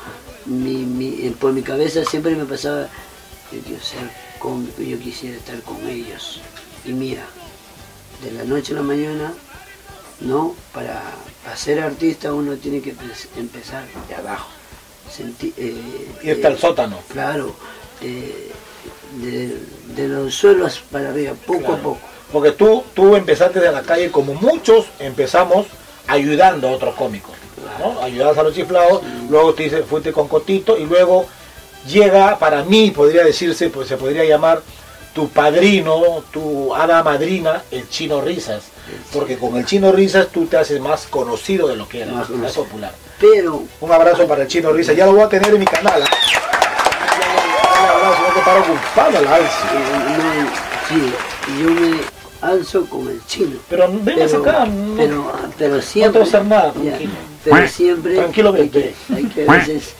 mi, 0.46 0.76
mi- 0.84 1.26
eh, 1.26 1.34
por 1.38 1.52
mi 1.52 1.62
cabeza 1.62 2.04
siempre 2.04 2.34
me 2.34 2.44
pasaba, 2.44 2.88
yo 3.52 3.60
quiero 3.60 3.82
ser 3.82 4.10
cómico, 4.38 4.82
yo 4.82 4.98
quisiera 4.98 5.36
estar 5.36 5.60
con 5.62 5.86
ellos. 5.86 6.40
Y 6.84 6.92
mira, 6.92 7.22
de 8.22 8.32
la 8.32 8.44
noche 8.44 8.72
a 8.72 8.76
la 8.76 8.82
mañana, 8.82 9.32
no, 10.20 10.54
para, 10.72 11.02
para 11.44 11.56
ser 11.56 11.80
artista 11.80 12.32
uno 12.32 12.54
tiene 12.56 12.80
que 12.80 12.94
empe- 12.94 13.28
empezar 13.36 13.84
de 14.08 14.14
abajo. 14.14 14.48
Senti- 15.10 15.52
eh, 15.56 15.74
Irte 16.22 16.46
al 16.46 16.58
sótano. 16.58 16.98
Claro, 17.12 17.54
eh, 18.02 18.50
de, 19.22 19.56
de 19.94 20.08
los 20.08 20.34
suelos 20.34 20.82
para 20.90 21.10
arriba, 21.10 21.34
poco 21.46 21.58
Claro. 21.60 21.74
a 21.74 21.78
poco. 21.82 21.98
Porque 22.32 22.52
tú, 22.52 22.82
tú 22.94 23.14
empezaste 23.16 23.60
de 23.60 23.70
la 23.72 23.82
calle 23.82 24.10
como 24.10 24.34
muchos 24.34 24.86
empezamos 24.98 25.66
ayudando 26.08 26.68
a 26.68 26.72
otros 26.72 26.94
cómicos. 26.96 27.32
¿no? 27.78 28.00
Ayudabas 28.02 28.36
a 28.38 28.42
los 28.42 28.54
chiflados, 28.54 29.02
luego 29.30 29.54
te 29.54 29.64
dice, 29.64 29.82
fuiste 29.82 30.12
con 30.12 30.28
Cotito 30.28 30.76
y 30.78 30.84
luego 30.84 31.26
llega, 31.86 32.38
para 32.38 32.64
mí 32.64 32.90
podría 32.90 33.24
decirse, 33.24 33.70
pues 33.70 33.88
se 33.88 33.96
podría 33.96 34.24
llamar 34.24 34.60
tu 35.16 35.30
padrino, 35.30 36.22
tu 36.30 36.74
hada 36.74 37.02
madrina, 37.02 37.62
el 37.70 37.88
chino 37.88 38.20
risas. 38.20 38.64
Porque 39.14 39.38
con 39.38 39.56
el 39.56 39.64
chino 39.64 39.90
risas 39.90 40.28
tú 40.28 40.44
te 40.44 40.58
haces 40.58 40.78
más 40.78 41.06
conocido 41.06 41.66
de 41.68 41.74
lo 41.74 41.88
que 41.88 42.02
era, 42.02 42.12
Más 42.12 42.52
popular. 42.52 42.92
Pero 43.18 43.62
Un 43.80 43.90
abrazo 43.92 44.26
para 44.28 44.42
el 44.42 44.48
chino 44.48 44.70
risas, 44.72 44.94
ya 44.94 45.06
lo 45.06 45.12
voy 45.12 45.22
a 45.22 45.28
tener 45.30 45.48
en 45.54 45.58
mi 45.58 45.64
canal. 45.64 46.02
¿ah? 46.02 46.08
Un 47.80 47.88
abrazo, 47.88 48.22
no 48.28 48.34
te 48.34 48.40
paro 48.42 48.60
ocupado 48.60 49.22
la 49.22 49.34
alza. 49.36 49.70
Eh, 49.72 50.18
no, 50.18 50.50
sí, 50.88 51.62
yo 51.62 51.70
me 51.70 51.96
alzo 52.42 52.84
con 52.90 53.08
el 53.08 53.24
chino. 53.26 53.56
Pero 53.70 53.88
vengas 54.02 54.32
Pero, 54.32 54.42
acá, 54.42 54.66
no- 54.66 54.96
pero, 54.98 55.32
pero 55.56 55.80
siempre. 55.80 56.22
hacer 56.22 56.44
nada, 56.44 56.74
ya, 56.74 56.90
tranquilo. 56.90 57.12
pero 57.42 57.68
siempre. 57.68 58.14
Tranquilo, 58.16 58.52
hay 58.54 58.68
que, 58.68 58.94
hay 59.14 59.24
que 59.24 59.48
a 59.48 59.52
veces 59.52 59.94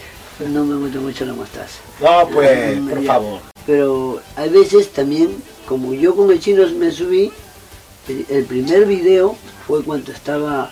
no 0.46 0.62
me 0.64 0.76
gusta 0.76 1.00
mucho 1.00 1.24
la 1.24 1.32
mostaza. 1.32 1.78
No, 2.00 2.28
pues, 2.28 2.76
Mm, 2.78 2.88
por 2.90 3.00
ya. 3.00 3.06
favor. 3.14 3.40
Pero 3.66 4.20
a 4.36 4.44
veces 4.44 4.92
también, 4.92 5.42
como 5.66 5.92
yo 5.94 6.14
con 6.14 6.30
el 6.30 6.38
chino 6.40 6.64
me 6.78 6.90
subí, 6.92 7.32
el, 8.28 8.44
primer 8.44 8.86
video 8.86 9.36
fue 9.66 9.82
cuando 9.82 10.12
estaba 10.12 10.70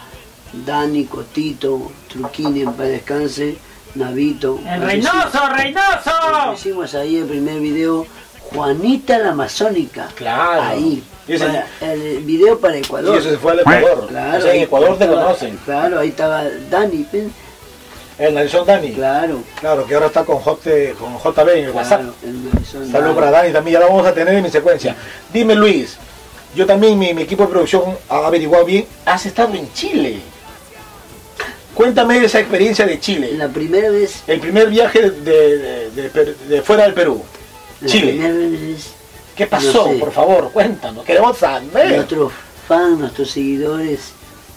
Dani, 0.65 1.05
Cotito, 1.07 1.91
Truquini 2.09 2.63
en 2.63 2.73
paz 2.75 2.87
descanse, 2.87 3.57
Navito. 3.97 4.61
¡El 4.65 4.81
Nos 4.81 4.87
Reynoso, 4.87 5.49
Reynoso! 5.57 6.53
hicimos- 6.55 6.95
ahí 6.95 7.17
el 7.17 7.26
primer 7.26 7.59
video, 7.61 8.07
Juanita 8.41 9.19
la 9.19 9.30
Amazónica. 9.30 10.09
Claro. 10.15 10.63
Ahí. 10.63 11.02
Y 11.26 11.33
ese- 11.33 11.47
Para- 11.47 11.67
el 11.80 12.19
video 12.21 12.59
para 12.61 12.76
Y 12.76 12.80
Ecuador. 12.83 13.19
eso 13.19 13.30
se 13.30 13.39
fue 13.39 13.52
al 13.52 13.61
Ecuador. 13.61 14.07
Claro, 14.09 14.39
o 14.39 14.41
sea, 14.41 14.50
en 14.50 14.57
ahí 14.59 14.63
Ecuador 14.63 14.99
te 14.99 15.04
estaba- 15.04 15.23
conocen. 15.25 15.59
Claro, 15.65 15.99
ahí 15.99 16.09
estaba 16.11 16.45
Dani. 16.71 17.07
El 18.19 18.35
Narizón 18.35 18.67
Dani. 18.67 18.93
Claro. 18.93 19.43
Claro, 19.61 19.87
que 19.87 19.95
ahora 19.95 20.07
está 20.07 20.25
con, 20.25 20.39
J, 20.39 20.71
con 20.99 21.19
JB 21.19 21.49
en 21.57 21.65
el 21.65 21.71
WhatsApp. 21.73 22.03
claro, 22.21 22.87
Saludos 22.93 23.15
para 23.17 23.31
Dani 23.31 23.53
también, 23.53 23.75
ya 23.75 23.81
lo 23.81 23.89
vamos 23.89 24.07
a 24.07 24.15
tener 24.15 24.35
en 24.35 24.43
mi 24.43 24.50
secuencia. 24.50 24.95
Dime 25.33 25.55
Luis, 25.57 25.97
yo 26.55 26.65
también, 26.67 26.97
mi, 26.99 27.13
mi 27.13 27.23
equipo 27.23 27.43
de 27.45 27.49
producción 27.50 27.83
ha 28.09 28.27
averiguado 28.27 28.65
bien, 28.65 28.87
has 29.05 29.27
estado 29.27 29.55
en 29.55 29.73
Chile. 29.73 30.21
Cuéntame 31.75 32.25
esa 32.25 32.39
experiencia 32.39 32.87
de 32.87 33.00
Chile. 33.00 33.33
La 33.37 33.49
primera 33.49 33.91
vez 33.91 34.23
El 34.29 34.39
primer 34.39 34.69
viaje 34.69 35.11
de, 35.11 35.59
de- 35.59 35.91
de 35.91 36.09
Per- 36.09 36.37
de 36.37 36.63
fuera 36.63 36.85
del 36.85 36.95
Perú. 36.95 37.23
La 37.81 37.89
Chile. 37.89 38.13
primera 38.13 38.33
vez 38.35 38.91
¿Qué 39.35 39.49
pasó? 39.49 39.87
No 39.89 39.93
sé. 39.95 39.99
Por 39.99 40.13
favor, 40.13 40.53
cuéntanos, 40.53 41.05
queremos 41.05 41.37
saber. 41.37 41.97
nuestros 41.97 42.33
fans, 42.69 42.99
nuestros 43.00 43.29
seguidores 43.33 44.13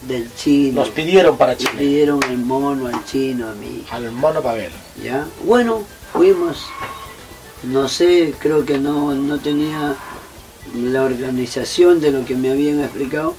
del 0.08 0.34
chino, 0.36 0.82
Nos 0.82 0.90
pidieron 0.90 1.38
para 1.38 1.52
le 1.54 1.58
Chile. 1.58 1.72
pidieron 1.78 2.20
el 2.24 2.38
mono 2.38 2.88
al 2.88 3.04
chino, 3.06 3.50
a 3.50 3.54
mí. 3.54 3.84
Al 3.92 4.12
mono 4.12 4.42
Pavel. 4.42 4.72
¿ya? 5.04 5.26
Bueno, 5.44 5.84
fuimos, 6.14 6.66
no 7.64 7.88
sé, 7.88 8.34
creo 8.40 8.66
que 8.66 8.78
no, 8.78 9.14
no 9.14 9.40
tenía 9.40 9.96
la 10.76 11.04
organización 11.04 12.00
de 12.00 12.12
lo 12.12 12.26
que 12.26 12.36
me 12.36 12.52
habían 12.52 12.82
explicado. 12.82 13.36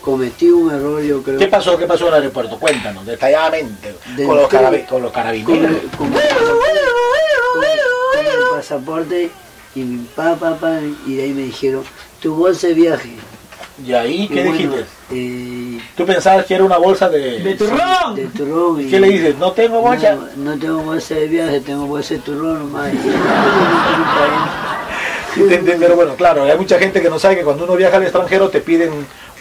Cometí 0.00 0.48
un 0.48 0.70
error, 0.70 1.02
yo 1.02 1.22
creo. 1.22 1.38
¿Qué 1.38 1.46
pasó? 1.48 1.76
¿Qué 1.76 1.86
pasó 1.86 2.04
en 2.08 2.14
el 2.14 2.20
aeropuerto? 2.22 2.58
Cuéntanos, 2.58 3.04
detalladamente. 3.04 3.94
Del 4.16 4.26
Con 4.26 4.36
los, 4.38 4.50
carabi- 4.50 4.86
con 4.86 5.02
los 5.02 5.12
carabineros. 5.12 5.76
con 5.98 6.06
el 6.06 6.22
pasaporte, 6.22 6.80
con- 7.54 7.62
con 8.14 8.26
el 8.26 8.48
pasaporte 8.50 9.30
y 9.74 9.80
mi 9.80 10.04
papá, 10.06 10.36
papá, 10.56 10.78
y 11.06 11.14
de 11.16 11.22
ahí 11.24 11.32
me 11.34 11.42
dijeron, 11.42 11.84
tu 12.22 12.34
bolsa 12.34 12.68
de 12.68 12.74
viaje. 12.74 13.10
¿Y 13.84 13.92
ahí 13.94 14.28
qué 14.28 14.34
Y 14.34 14.44
bueno, 14.44 14.52
dijiste? 14.52 14.84
eh, 15.12 15.80
Tú 15.96 16.04
pensabas 16.06 16.44
que 16.46 16.54
era 16.54 16.64
una 16.64 16.76
bolsa 16.78 17.08
de... 17.08 17.40
¡De 17.40 17.54
turrón! 17.54 18.14
de 18.14 18.26
turrón. 18.26 18.80
¿Y 18.80 18.84
y- 18.84 18.90
qué 18.90 19.00
le 19.00 19.08
dices? 19.08 19.36
No 19.38 19.52
tengo 19.52 19.80
bolsa. 19.80 20.14
No, 20.36 20.52
no 20.52 20.58
tengo 20.58 20.78
bolsa 20.82 21.14
de 21.14 21.26
viaje, 21.28 21.60
tengo 21.60 21.86
bolsa 21.86 22.14
de 22.14 22.20
turrón 22.20 22.58
nomás. 22.58 22.92
Sí, 25.34 25.44
pero 25.78 25.94
bueno, 25.94 26.14
claro, 26.16 26.42
hay 26.42 26.58
mucha 26.58 26.76
gente 26.78 27.00
que 27.00 27.08
no 27.08 27.16
sabe 27.18 27.36
que 27.36 27.42
cuando 27.44 27.62
uno 27.62 27.76
viaja 27.76 27.98
al 27.98 28.02
extranjero 28.02 28.48
te 28.48 28.60
piden 28.60 28.90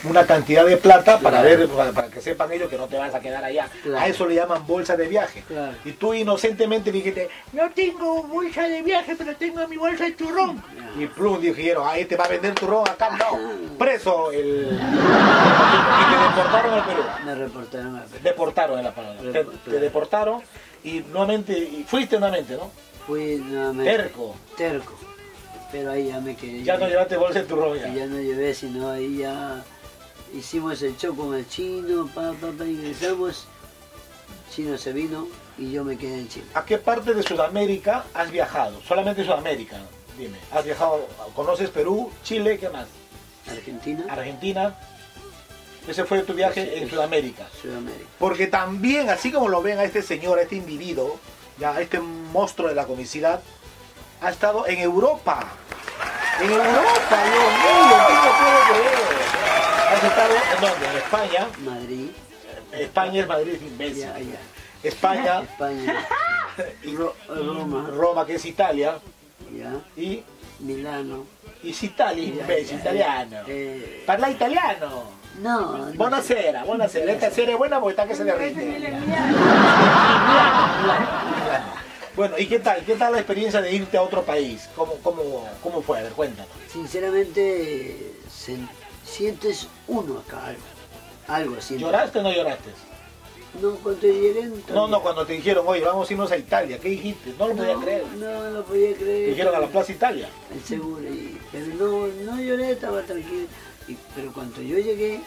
una 0.04 0.26
cantidad 0.26 0.66
de 0.66 0.78
plata 0.78 1.20
para 1.20 1.42
Claro. 1.42 1.58
ver, 1.60 1.68
para, 1.70 1.92
para 1.92 2.08
que 2.10 2.22
sepan 2.22 2.52
ellos 2.52 2.70
que 2.70 2.78
no 2.78 2.88
te 2.88 2.98
vas 2.98 3.14
a 3.14 3.20
quedar 3.20 3.44
allá. 3.44 3.68
Claro. 3.84 4.00
A 4.00 4.08
eso 4.08 4.26
le 4.28 4.36
llaman 4.36 4.66
bolsa 4.66 4.96
de 4.96 5.08
viaje. 5.08 5.44
Claro. 5.48 5.74
Y 5.86 5.92
tú 5.94 6.14
inocentemente 6.14 6.92
dijiste, 6.92 7.30
no 7.54 7.70
tengo 7.72 8.24
bolsa 8.24 8.64
de 8.64 8.82
viaje, 8.82 9.16
pero 9.18 9.36
tengo 9.36 9.68
mi 9.68 9.78
bolsa 9.78 10.06
de 10.06 10.12
turrón. 10.12 10.62
Y 10.98 11.06
plum, 11.08 11.40
dijeron, 11.42 11.84
ah, 11.88 11.98
este 11.98 12.16
va 12.16 12.26
a 12.26 12.30
vender 12.30 12.54
turrón 12.56 12.88
acá, 12.88 13.10
no. 13.18 13.78
Preso 13.78 14.32
el... 14.32 14.70
y 14.72 16.14
te 16.14 16.24
deportaron 16.28 16.74
al 16.74 16.86
Perú. 16.86 17.04
Me 17.26 17.36
reportaron 17.36 17.96
a 17.98 18.04
Perú. 18.04 18.24
Deportaron 18.24 18.78
es 18.80 18.86
la 18.86 18.92
palabra. 18.96 19.32
Te, 19.32 19.44
te 19.70 19.80
deportaron 19.80 20.42
y 20.84 21.00
nuevamente, 21.02 21.58
y 21.58 21.84
fuiste 21.88 22.18
nuevamente, 22.20 22.56
¿no? 22.56 22.72
Fui 23.06 23.36
nuevamente. 23.38 23.92
Terco. 23.92 24.36
Terco. 24.58 24.94
Pero 25.72 25.92
ahí 25.92 26.08
ya 26.08 26.20
me 26.20 26.36
quedé. 26.36 26.64
Ya 26.64 26.78
no 26.78 26.88
llevaste 26.88 27.16
bolsa 27.18 27.40
de 27.40 27.46
turrón 27.46 27.78
Y 27.78 27.82
ya. 27.82 27.88
ya 27.94 28.06
no 28.08 28.20
llevé, 28.20 28.54
sino 28.56 28.90
ahí 28.90 29.18
ya 29.18 29.62
hicimos 30.34 30.82
el 30.82 30.98
show 30.98 31.15
con 31.15 31.34
el 31.34 31.48
chino, 31.48 32.08
pa, 32.13 32.34
pa, 32.39 32.52
pa, 32.58 32.65
ingresamos. 32.65 33.48
Chino 34.52 34.78
se 34.78 34.94
vino 34.94 35.28
y 35.58 35.72
yo 35.72 35.84
me 35.84 35.98
quedé 35.98 36.20
en 36.20 36.30
Chile. 36.30 36.46
¿A 36.54 36.65
qué 36.65 36.78
parte 36.78 37.13
de 37.13 37.24
Sudamérica 37.24 38.06
has 38.13 38.32
viajado? 38.32 38.82
Solamente 38.88 39.24
Sudamérica, 39.24 39.78
dime. 40.18 40.38
¿Has 40.52 40.65
viajado, 40.65 41.08
conoces 41.36 41.70
Perú, 41.70 42.12
Chile, 42.24 42.58
qué 42.58 42.70
más? 42.70 42.88
Argentina, 43.48 44.06
Argentina. 44.10 44.76
Ese 45.88 46.04
fue 46.06 46.22
tu 46.22 46.34
viaje 46.34 46.78
en 46.78 46.89
Sudamérica. 46.89 47.48
Sudamérica. 47.62 48.10
Porque 48.20 48.48
también, 48.48 49.10
así 49.10 49.32
como 49.32 49.48
lo 49.50 49.62
ven 49.62 49.80
a 49.80 49.84
este 49.84 50.02
señor, 50.02 50.38
a 50.38 50.44
este 50.44 50.56
individuo, 50.56 51.20
ya 51.58 51.74
a 51.74 51.82
este 51.82 52.00
monstruo 52.00 52.70
de 52.70 52.76
la 52.76 52.86
comicidad, 52.86 53.42
ha 54.22 54.30
estado 54.30 54.68
en 54.68 54.80
Europa. 54.80 55.48
En 56.42 56.52
Europa, 56.52 57.24
Dios 57.24 57.54
mío, 57.54 57.98
¿qué 58.08 58.13
no 58.13 58.32
puedo 58.39 58.60
creer? 58.70 59.09
Has 60.00 60.06
estado 60.06 60.34
en 60.34 60.62
dónde? 60.62 60.86
En 60.88 60.98
España. 60.98 61.48
Madrid, 61.66 62.10
España 62.72 63.22
es 63.22 63.28
Madrid, 63.28 63.54
es 63.56 63.62
imbécil. 63.62 64.02
ya, 64.04 64.20
ya. 64.20 64.40
España, 64.84 65.42
España, 65.52 66.08
Ro- 66.98 67.16
Roma, 67.28 67.90
Roma, 67.92 68.26
que 68.26 68.36
es 68.36 68.46
Italia, 68.46 68.98
ya. 69.54 69.74
y, 70.02 70.24
Milano. 70.60 71.26
y 71.64 71.72
es 71.72 71.84
Italia, 71.84 72.24
imbécil, 72.24 72.80
italiano. 72.80 73.38
eh, 73.48 74.04
Parla 74.06 74.30
italiano. 74.32 75.04
no, 75.42 75.78
no. 75.78 75.94
Buonasera, 75.96 76.64
buonasera. 76.64 77.12
Esta 77.12 77.30
serie 77.32 77.54
es 77.54 77.58
buena 77.58 77.80
porque 77.82 77.92
está 78.02 78.08
que 78.08 78.16
se 78.16 78.24
derrite. 78.24 78.94
Bueno, 82.16 82.38
¿y 82.38 82.48
qué 82.48 82.60
tal? 82.60 82.84
¿Qué 82.84 82.96
tal 82.96 83.14
la 83.14 83.20
experiencia 83.20 83.62
de 83.62 83.72
irte 83.74 83.96
a 83.96 84.02
otro 84.02 84.24
país? 84.24 84.68
¿Cómo, 84.76 84.96
cómo, 85.02 85.48
cómo 85.64 85.82
fue? 85.82 86.00
A 86.00 86.04
ver, 86.04 86.12
cuéntanos. 86.12 86.52
Sinceramente, 86.70 88.14
sientes 89.10 89.67
uno 89.88 90.19
acá, 90.19 90.45
algo. 90.48 90.62
Algo 91.28 91.62
sientes. 91.62 91.80
¿Lloraste 91.86 92.19
o 92.19 92.24
no 92.24 92.32
lloraste? 92.32 92.69
No, 93.62 93.72
cuando 93.78 94.02
llegué... 94.02 94.43
No, 94.45 94.56
todavía- 94.58 94.88
no, 94.98 95.02
cuando 95.02 95.26
te 95.26 95.34
dijeron, 95.34 95.65
oye, 95.67 95.82
vamos 95.84 96.08
a 96.10 96.13
irnos 96.13 96.32
a 96.32 96.38
Italia, 96.38 96.78
¿qué 96.80 96.89
dijiste? 96.89 97.34
No 97.38 97.48
lo 97.48 97.56
podía 97.56 97.74
No, 97.74 97.82
creer. 97.82 98.06
No, 98.17 98.43
no 98.43 98.52
lo 98.52 98.63
podía 98.63 98.89
Te 98.89 98.95
creer. 98.95 99.30
dijeron 99.32 99.56
a 99.56 99.60
la 99.60 99.67
Plaza 99.67 99.91
Italia. 99.91 100.30
El 100.54 100.63
seguro, 100.63 101.02
y- 101.04 101.39
pero 101.52 101.65
no, 101.76 102.08
no 102.32 102.41
lloré, 102.41 102.72
estaba 102.72 103.02
tranquilo. 103.02 103.48
Y- 103.88 103.98
pero 104.15 104.32
cuando 104.34 104.62
yo 104.62 104.78
llegué, 104.78 105.22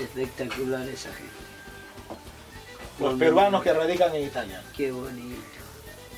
espectacular 0.00 0.88
esa 0.88 1.12
gente. 1.12 1.32
Los 3.00 3.14
peruanos 3.18 3.62
que 3.62 3.72
radican 3.72 4.14
en 4.14 4.24
Italia. 4.26 4.62
Qué 4.76 4.92
bonito. 4.92 5.40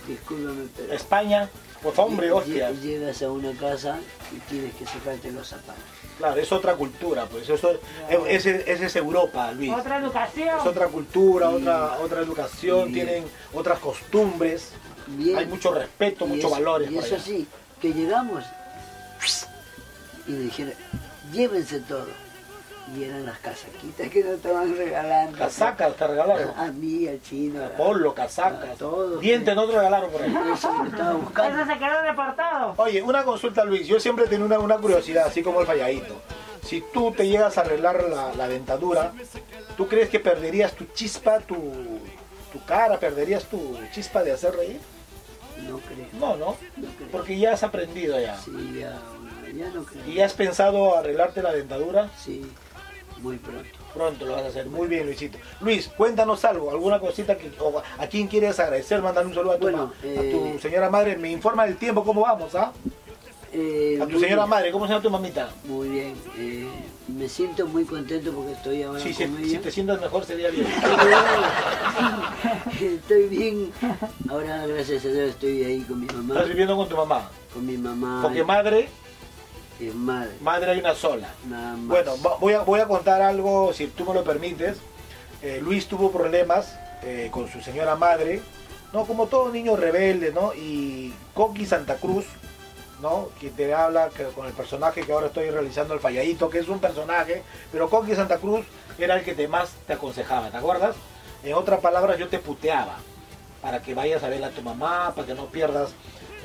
Discúlpame, 0.07 0.67
pero... 0.77 0.93
España, 0.93 1.49
pues 1.83 1.99
hombre, 1.99 2.31
hostia. 2.31 2.71
lle- 2.73 2.81
Llegas 2.83 3.23
a 3.23 3.31
una 3.31 3.53
casa 3.53 3.99
y 4.37 4.39
tienes 4.51 4.75
que 4.75 4.85
sacarte 4.85 5.33
los 5.33 5.49
zapatos. 5.49 5.83
Claro, 6.19 6.41
es 6.41 6.53
otra 6.53 6.75
cultura, 6.77 7.27
pues. 7.27 7.49
Eso, 7.49 7.73
es, 8.29 8.47
es, 8.47 8.81
es 8.81 8.97
Europa, 8.97 9.51
Luis. 9.53 9.73
Otra 9.73 9.99
educación. 9.99 10.59
Es 10.61 10.67
otra 10.67 10.87
cultura, 10.89 11.51
Sí. 11.51 11.57
otra, 11.57 11.99
otra 12.01 12.21
educación, 12.21 12.87
Sí. 12.89 12.95
tienen 12.95 13.25
otras 13.53 13.79
costumbres. 13.81 14.71
Bien. 15.07 15.37
Hay 15.39 15.47
mucho 15.47 15.73
respeto, 15.75 16.25
Y 16.25 16.29
muchos 16.29 16.45
eso- 16.45 16.51
valores. 16.51 16.91
Y 16.91 16.99
eso 16.99 17.15
allá. 17.17 17.25
sí, 17.25 17.47
que 17.81 17.93
llegamos 17.93 18.45
y 20.27 20.31
me 20.33 20.39
dijeron, 20.39 20.75
llévense 21.33 21.81
todo. 21.81 22.07
Y 22.97 23.03
eran 23.05 23.25
las 23.25 23.39
casaquitas 23.39 24.11
que 24.11 24.23
nos 24.23 24.35
estaban 24.35 24.77
regalando. 24.77 25.39
Casacas 25.39 25.97
te 25.97 26.07
regalaron. 26.07 26.51
A 26.57 26.67
mí, 26.67 27.09
al 27.09 27.21
chino. 27.23 27.65
a- 27.65 27.69
Polo, 27.71 28.15
casacas. 28.15 28.71
a 28.71 28.75
todos. 28.75 29.21
Dientes 29.21 29.55
no 29.57 29.67
te 29.67 29.73
regalaron 29.73 30.11
por 30.11 30.23
ahí. 30.23 30.35
Eso 30.53 30.71
me 30.75 30.89
estaba 30.91 31.11
Eso 31.11 31.19
buscando. 31.21 31.65
se 31.73 31.79
quedó 31.79 32.03
deportado. 32.03 32.75
Oye, 32.77 33.01
una 33.03 33.25
consulta, 33.25 33.65
Luis. 33.65 33.87
Yo 33.87 33.99
siempre 33.99 34.27
tengo 34.27 34.45
una, 34.45 34.59
una 34.59 34.77
curiosidad, 34.77 35.27
así 35.27 35.43
como 35.43 35.61
el 35.63 35.67
falladito. 35.67 36.21
Si 36.63 36.83
tú 36.93 37.11
te 37.13 37.27
llegas 37.27 37.57
a 37.57 37.63
arreglar 37.63 38.05
la, 38.05 38.35
la 38.35 38.49
dentadura, 38.49 39.13
¿tú 39.77 39.89
crees 39.89 40.09
que 40.11 40.21
perderías 40.21 40.73
tu 40.75 40.85
chispa, 40.95 41.41
tu, 41.41 41.57
tu 42.53 42.65
cara, 42.67 42.99
perderías 42.99 43.45
tu 43.45 43.79
chispa 43.93 44.23
de 44.23 44.33
hacer 44.33 44.55
reír? 44.57 44.81
No 45.69 45.79
creo. 45.79 46.07
No, 46.19 46.37
no. 46.37 46.57
No 46.77 46.89
creo. 46.97 47.09
Porque 47.13 47.39
ya 47.39 47.53
has 47.53 47.63
aprendido 47.63 48.19
ya. 48.21 48.37
Sí, 48.39 48.51
ya, 48.81 48.99
ya 49.55 49.69
no 49.71 49.85
creo. 49.85 50.07
¿Y 50.07 50.21
has 50.21 50.33
pensado 50.35 50.97
arreglarte 50.97 51.43
la 51.43 51.53
dentadura? 51.53 52.11
Sí, 52.19 52.51
muy 53.25 53.39
pronto. 53.39 53.65
Pronto 53.95 54.27
lo 54.27 54.33
vas 54.35 54.43
a 54.43 54.47
hacer. 54.49 54.67
Muy 54.67 54.87
bien, 54.87 55.07
Luisito. 55.07 55.39
Luis, 55.61 55.89
cuéntanos 55.89 56.45
algo, 56.45 56.71
alguna 56.71 57.01
cosita 57.01 57.37
que 57.39 57.51
o 57.59 57.83
a 57.99 58.07
quién 58.07 58.29
quieres 58.29 58.61
agradecer, 58.61 59.01
mandar 59.03 59.27
un 59.27 59.35
saludo 59.35 59.53
a 59.53 59.57
tu, 59.57 59.63
Bueno, 59.63 59.87
ma- 59.87 59.93
eh, 60.05 60.19
a 60.19 60.55
tu 60.55 60.59
señora 60.61 60.91
madre. 60.91 61.17
Me 61.17 61.31
informa 61.31 61.65
del 61.65 61.77
tiempo, 61.77 62.05
¿cómo 62.05 62.21
vamos? 62.21 62.55
¿ah? 62.55 62.73
Eh, 63.53 63.99
A 64.03 64.07
tu 64.07 64.19
señora 64.21 64.43
bien, 64.43 64.49
madre, 64.51 64.71
¿cómo 64.73 64.85
se 64.87 64.93
llama 64.93 65.03
tu 65.03 65.11
mamita? 65.11 65.49
Muy 65.65 65.89
bien. 65.89 66.15
eh, 66.39 66.69
me 67.07 67.29
siento 67.29 67.67
muy 67.69 67.85
contento 67.85 68.33
porque 68.33 68.53
estoy 68.53 68.83
ahora 68.83 68.99
Sí, 69.01 69.13
si, 69.15 69.25
con 69.27 69.37
si 69.39 69.51
ella. 69.51 69.61
te 69.61 69.71
sientas 69.71 70.01
mejor 70.01 70.25
sería 70.25 70.49
bien. 70.51 70.67
estoy 72.81 73.29
bien. 73.29 73.73
Ahora, 74.29 74.67
gracias 74.67 75.05
a 75.05 75.09
Dios, 75.09 75.31
estoy 75.31 75.65
ahí 75.65 75.81
con 75.83 76.01
mi 76.01 76.07
mamá. 76.07 76.35
Estás 76.35 76.49
viviendo 76.49 76.77
con 76.77 76.89
tu 76.89 76.97
mamá. 76.97 77.31
Con 77.53 77.65
mi 77.67 77.77
mamá. 77.77 78.21
Porque 78.23 78.43
madre, 78.45 78.89
es 79.81 79.95
madre. 79.95 80.31
madre 80.41 80.71
hay 80.73 80.79
una 80.79 80.95
sola. 80.95 81.29
Nada 81.49 81.77
más. 81.77 81.87
Bueno, 81.87 82.17
voy 82.41 82.53
a, 82.55 82.61
voy 82.61 82.81
a 82.81 82.87
contar 82.87 83.23
algo, 83.23 83.73
si 83.73 83.87
tú 83.89 84.05
me 84.05 84.15
lo 84.15 84.25
permites. 84.25 84.79
Eh, 85.43 85.61
Luis 85.63 85.87
tuvo 85.89 86.11
problemas 86.11 86.75
eh, 87.03 87.29
con 87.31 87.49
su 87.51 87.61
señora 87.61 87.97
madre, 87.97 88.41
¿no? 88.93 89.05
Como 89.05 89.27
todo 89.27 89.51
niño 89.51 89.77
rebelde, 89.77 90.33
¿no? 90.33 90.55
Y 90.55 91.13
Coqui 91.35 91.67
Santa 91.67 91.97
Cruz, 91.97 92.25
¿no? 93.03 93.29
Que 93.41 93.51
te 93.51 93.75
habla 93.75 94.09
que- 94.09 94.25
con 94.25 94.47
el 94.47 94.53
personaje 94.53 95.03
que 95.03 95.13
ahora 95.13 95.27
estoy 95.27 95.51
realizando, 95.51 95.93
el 95.93 96.01
falladito, 96.01 96.49
que 96.49 96.61
es 96.61 96.69
un 96.69 96.79
personaje, 96.79 97.43
pero 97.73 97.91
Coqui 97.91 98.15
Santa 98.15 98.39
Cruz 98.39 98.65
era 98.99 99.17
el 99.17 99.25
que 99.25 99.35
te 99.35 99.49
más 99.49 99.71
te 99.87 99.93
aconsejaba, 99.95 100.51
¿te 100.51 100.57
acuerdas? 100.57 100.97
En 101.43 101.53
otras 101.55 101.81
palabras, 101.81 102.17
yo 102.19 102.29
te 102.29 102.39
puteaba 102.39 102.97
para 103.61 103.83
que 103.83 103.93
vayas 103.95 104.23
a 104.23 104.29
ver 104.29 104.43
a 104.45 104.51
tu 104.51 104.63
mamá, 104.63 105.13
para 105.15 105.27
que 105.27 105.35
no 105.35 105.47
pierdas 105.47 105.91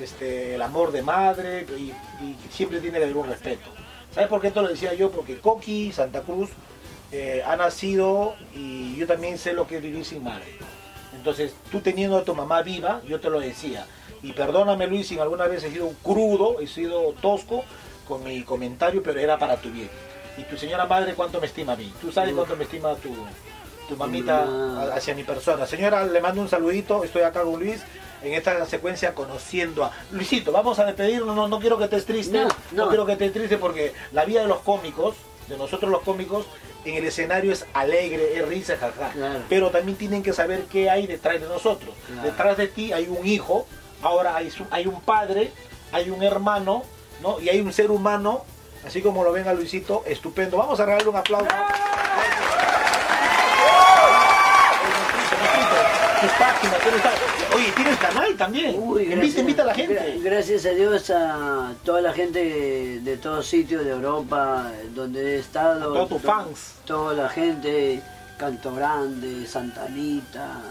este, 0.02 0.56
el 0.56 0.62
amor 0.62 0.92
de 0.92 1.02
madre 1.02 1.66
y, 1.78 1.92
y 2.24 2.36
siempre 2.52 2.80
tiene 2.80 2.98
que 2.98 3.06
haber 3.06 3.18
un 3.18 3.28
respeto. 3.28 3.70
¿Sabes 4.14 4.30
por 4.30 4.42
qué 4.42 4.52
te 4.52 4.62
lo 4.62 4.68
decía 4.68 4.94
yo? 4.94 5.12
Porque 5.12 5.40
Coqui 5.40 5.92
Santa 5.92 6.22
Cruz 6.22 6.50
eh, 7.12 7.44
ha 7.46 7.56
nacido 7.56 8.36
y 8.56 8.96
yo 8.96 9.08
también 9.08 9.38
sé 9.38 9.54
lo 9.54 9.68
que 9.68 9.78
es 9.78 9.82
vivir 9.84 10.06
sin 10.06 10.24
madre. 10.24 10.58
Entonces, 11.16 11.54
tú 11.72 11.82
teniendo 11.82 12.18
a 12.18 12.24
tu 12.24 12.34
mamá 12.34 12.62
viva, 12.62 13.02
yo 13.08 13.20
te 13.20 13.30
lo 13.30 13.40
decía. 13.40 13.86
Y 14.22 14.34
perdóname 14.34 14.88
Luis, 14.88 15.08
si 15.08 15.20
alguna 15.20 15.48
vez 15.48 15.64
he 15.64 15.72
sido 15.72 15.92
crudo, 16.04 16.60
he 16.60 16.68
sido 16.68 17.14
tosco 17.22 17.64
con 18.08 18.24
mi 18.24 18.44
comentario, 18.44 19.04
pero 19.04 19.20
era 19.20 19.38
para 19.38 19.58
tu 19.58 19.70
bien. 19.70 19.90
Y 20.38 20.44
tu 20.44 20.58
señora 20.58 20.86
madre, 20.86 21.14
¿cuánto 21.14 21.40
me 21.40 21.48
estima 21.48 21.74
a 21.74 21.76
mí? 21.76 21.92
¿Tú 22.02 22.12
sabes 22.12 22.34
cuánto 22.34 22.56
me 22.56 22.64
estima 22.64 22.96
tu, 22.96 23.14
tu 23.88 23.96
mamita 23.96 24.94
hacia 24.94 25.14
mi 25.14 25.24
persona? 25.24 25.66
Señora, 25.66 26.06
le 26.06 26.22
mando 26.22 26.42
un 26.42 26.50
saludito, 26.50 27.04
estoy 27.04 27.24
acá 27.24 27.44
con 27.44 27.60
Luis 27.60 27.82
en 28.22 28.34
esta 28.34 28.66
secuencia 28.66 29.14
conociendo 29.16 29.84
a 29.86 29.92
Luisito. 30.12 30.52
Vamos 30.52 30.80
a 30.80 30.86
despedirnos, 30.86 31.36
no, 31.36 31.48
no 31.48 31.60
quiero 31.60 31.78
que 31.78 31.86
estés 31.86 32.06
triste, 32.06 32.38
No, 32.38 32.48
no, 32.48 32.84
no. 32.84 32.88
quiero 32.90 33.06
que 33.06 33.14
estés 33.14 33.34
triste 33.34 33.58
porque 33.58 33.94
la 34.12 34.26
vida 34.26 34.42
de 34.42 34.48
los 34.48 34.60
cómicos, 34.60 35.16
de 35.48 35.58
nosotros 35.58 35.90
los 35.92 36.02
cómicos, 36.02 36.46
en 36.86 36.96
el 36.96 37.06
escenario 37.06 37.52
es 37.52 37.66
alegre, 37.74 38.38
es 38.38 38.48
risa, 38.48 38.78
jaja. 38.78 39.12
Claro. 39.12 39.40
Pero 39.50 39.70
también 39.70 39.98
tienen 39.98 40.24
que 40.24 40.32
saber 40.34 40.64
qué 40.72 40.90
hay 40.90 41.08
detrás 41.08 41.42
de 41.42 41.48
nosotros. 41.48 41.94
Claro. 42.08 42.24
Detrás 42.24 42.58
de 42.58 42.68
ti 42.68 42.94
hay 42.94 43.08
un 43.10 43.26
hijo, 43.28 43.68
ahora 44.02 44.36
hay, 44.36 44.50
su- 44.50 44.66
hay 44.72 44.88
un 44.88 45.02
padre, 45.02 45.52
hay 45.92 46.10
un 46.10 46.24
hermano, 46.24 46.84
¿no? 47.22 47.40
Y 47.42 47.50
hay 47.50 47.60
un 47.60 47.74
ser 47.74 47.92
humano, 47.92 48.46
así 48.86 49.02
como 49.02 49.24
lo 49.26 49.32
ven 49.34 49.48
a 49.48 49.54
Luisito, 49.54 50.04
estupendo. 50.06 50.56
Vamos 50.58 50.80
a 50.80 50.86
regalarle 50.86 51.10
un 51.10 51.18
aplauso. 51.18 51.48
Oye, 57.56 57.72
tienes 57.76 57.98
canal 57.98 58.36
también. 58.36 58.76
Uy, 58.78 59.14
invita, 59.14 59.40
invita 59.40 59.64
a 59.64 59.66
la 59.68 59.74
gente. 59.74 60.20
Gracias 60.22 60.66
a 60.66 60.70
Dios 60.70 61.10
a 61.10 61.74
toda 61.84 62.02
la 62.02 62.14
gente 62.14 63.00
de, 63.02 63.18
todos 63.18 63.46
sitios 63.46 63.86
de 63.86 63.92
Europa 63.92 64.72
donde 64.94 65.36
he 65.36 65.40
estado. 65.40 65.94
Todos 65.94 66.10
tus 66.10 66.22
fans. 66.22 66.76
Toda 66.86 67.14
la 67.14 67.30
gente, 67.30 68.02
Canto 68.38 68.74
Grande, 68.74 69.46
Santa 69.48 69.86
Anita, 69.86 70.62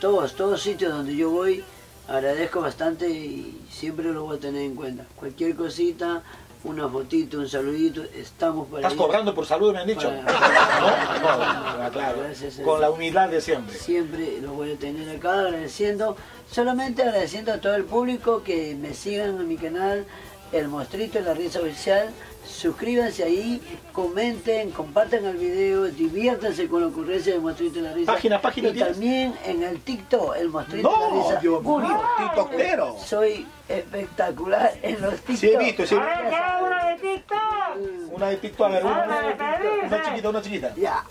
todos, 0.00 0.34
todos 0.34 0.62
sitios 0.62 0.92
donde 0.92 1.16
yo 1.16 1.30
voy, 1.30 1.64
agradezco 2.08 2.60
bastante 2.60 3.08
y 3.08 3.60
siempre 3.70 4.12
lo 4.12 4.24
voy 4.24 4.36
a 4.36 4.40
tener 4.40 4.62
en 4.62 4.74
cuenta. 4.74 5.04
Cualquier 5.16 5.54
cosita, 5.54 6.22
una 6.64 6.88
fotito, 6.88 7.38
un 7.38 7.48
saludito, 7.48 8.02
estamos 8.14 8.66
para 8.66 8.78
Estás 8.80 8.92
ahí. 8.92 8.98
cobrando 8.98 9.34
por 9.34 9.46
salud, 9.46 9.72
me 9.72 9.78
han 9.80 9.86
dicho. 9.86 10.10
Para- 10.24 10.80
¿No? 11.78 11.82
No, 11.84 11.90
claro. 11.90 12.18
Con 12.64 12.80
la 12.80 12.90
humildad 12.90 13.28
de 13.28 13.40
siempre. 13.40 13.76
Siempre 13.78 14.40
lo 14.40 14.52
voy 14.54 14.72
a 14.72 14.76
tener 14.76 15.08
acá 15.16 15.38
agradeciendo, 15.40 16.16
solamente 16.50 17.02
agradeciendo 17.02 17.52
a 17.52 17.58
todo 17.60 17.74
el 17.74 17.84
público 17.84 18.42
que 18.42 18.74
me 18.74 18.94
sigan 18.94 19.40
en 19.40 19.48
mi 19.48 19.56
canal, 19.56 20.04
El 20.52 20.68
Mostrito 20.68 21.18
de 21.18 21.24
la 21.24 21.34
Risa 21.34 21.60
Oficial. 21.60 22.10
Suscríbanse 22.46 23.24
ahí, 23.24 23.60
comenten, 23.92 24.70
compartan 24.70 25.24
el 25.26 25.36
video, 25.36 25.84
diviértanse 25.84 26.68
con 26.68 26.80
la 26.82 26.86
ocurrencia 26.88 27.32
del 27.32 27.42
Mostrito 27.42 27.74
de 27.76 27.82
la 27.82 27.92
Risa. 27.92 28.12
Página, 28.12 28.40
página 28.40 28.68
Y 28.68 28.72
tienes. 28.72 28.92
también 28.92 29.34
en 29.44 29.62
el 29.62 29.80
TikTok, 29.80 30.36
El 30.36 30.48
Mostrito 30.48 30.88
de 30.88 30.94
la 30.96 31.08
No, 31.08 31.22
Risa. 31.28 31.40
Dios 31.40 31.62
mío, 31.62 32.02
tiktokero. 32.18 32.96
Soy 33.04 33.46
espectacular 33.68 34.72
en 34.82 35.00
los 35.02 35.14
TikTok. 35.16 35.36
Sí 35.36 35.48
he 35.50 35.58
visto, 35.58 35.86
sí 35.86 35.94
he 35.94 35.98
A 35.98 36.04
ver, 36.04 36.16
visto. 36.16 36.30
¿qué 36.30 36.36
hay 36.36 36.62
una 36.62 36.84
de 36.86 36.96
TikTok? 36.96 38.12
Una 38.16 38.26
de 38.28 38.36
TikTok, 38.36 38.66
a 38.66 38.70
ver, 38.70 38.84
una, 38.84 39.04
una, 39.04 39.20
despedirse. 39.22 39.86
una 39.86 40.02
chiquita, 40.04 40.28
una 40.30 40.42
chiquita. 40.42 40.74
Ya. 40.76 41.04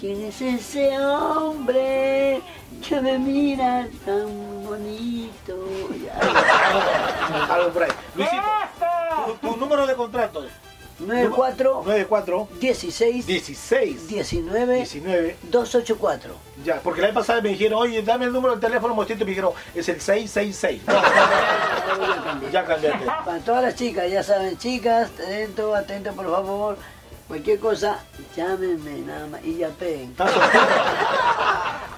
¿Quién 0.00 0.20
es 0.24 0.40
ese 0.40 0.98
hombre 0.98 2.40
que 2.88 3.00
me 3.00 3.18
mira 3.18 3.86
tan 4.04 4.64
bonito? 4.64 5.68
Ya. 6.04 6.18
Algo 7.54 7.70
por 7.70 7.82
ahí. 7.84 7.90
Luisito. 8.16 8.42
Tu, 9.26 9.34
tu 9.48 9.56
número 9.56 9.86
de 9.86 9.94
contratos. 9.94 10.46
94 11.00 11.82
94 11.84 12.48
16 12.60 13.26
16 13.26 14.08
19 14.08 14.74
19 14.76 15.36
284. 15.50 16.34
Ya, 16.64 16.80
porque 16.80 17.00
la 17.00 17.08
vez 17.08 17.14
pasada 17.16 17.40
me 17.40 17.48
dijeron, 17.48 17.80
oye, 17.82 18.02
dame 18.02 18.26
el 18.26 18.32
número 18.32 18.52
del 18.52 18.60
teléfono, 18.60 18.94
mostrito, 18.94 19.22
y 19.22 19.24
me 19.24 19.30
dijeron, 19.30 19.52
es 19.74 19.88
el 19.88 20.00
666. 20.00 20.82
No, 20.86 20.94
no, 22.06 22.34
no, 22.40 22.50
Ya 22.50 22.64
cambiaste. 22.64 23.04
Para 23.24 23.38
todas 23.40 23.62
las 23.64 23.74
chicas, 23.74 24.08
ya 24.10 24.22
saben, 24.22 24.56
chicas, 24.58 25.10
atento, 25.18 25.74
atento 25.74 26.12
por 26.12 26.30
favor. 26.30 26.76
Cualquier 27.26 27.58
cosa, 27.58 27.98
llámenme 28.36 29.00
nada 29.00 29.26
más 29.26 29.44
y 29.44 29.56
ya 29.56 29.68
peguen. 29.70 30.14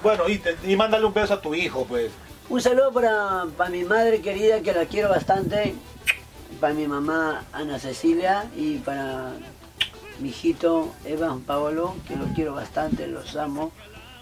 Bueno, 0.03 0.29
y, 0.29 0.37
te- 0.37 0.55
y 0.65 0.75
mándale 0.75 1.05
un 1.05 1.13
beso 1.13 1.33
a 1.33 1.41
tu 1.41 1.55
hijo, 1.55 1.85
pues. 1.85 2.11
Un 2.49 2.61
saludo 2.61 2.91
para, 2.91 3.45
para 3.57 3.71
mi 3.71 3.83
madre 3.83 4.21
querida, 4.21 4.61
que 4.61 4.71
la 4.71 4.85
quiero 4.85 5.09
bastante. 5.09 5.73
Para 6.65 6.73
mi 6.73 6.87
mamá 6.87 7.45
Ana 7.53 7.77
Cecilia 7.77 8.45
y 8.57 8.79
para 8.79 9.33
mi 10.17 10.29
hijito 10.29 10.95
Evan 11.05 11.41
Paolo, 11.41 11.93
que 12.07 12.15
los 12.15 12.27
quiero 12.29 12.55
bastante, 12.55 13.05
los 13.05 13.35
amo. 13.35 13.71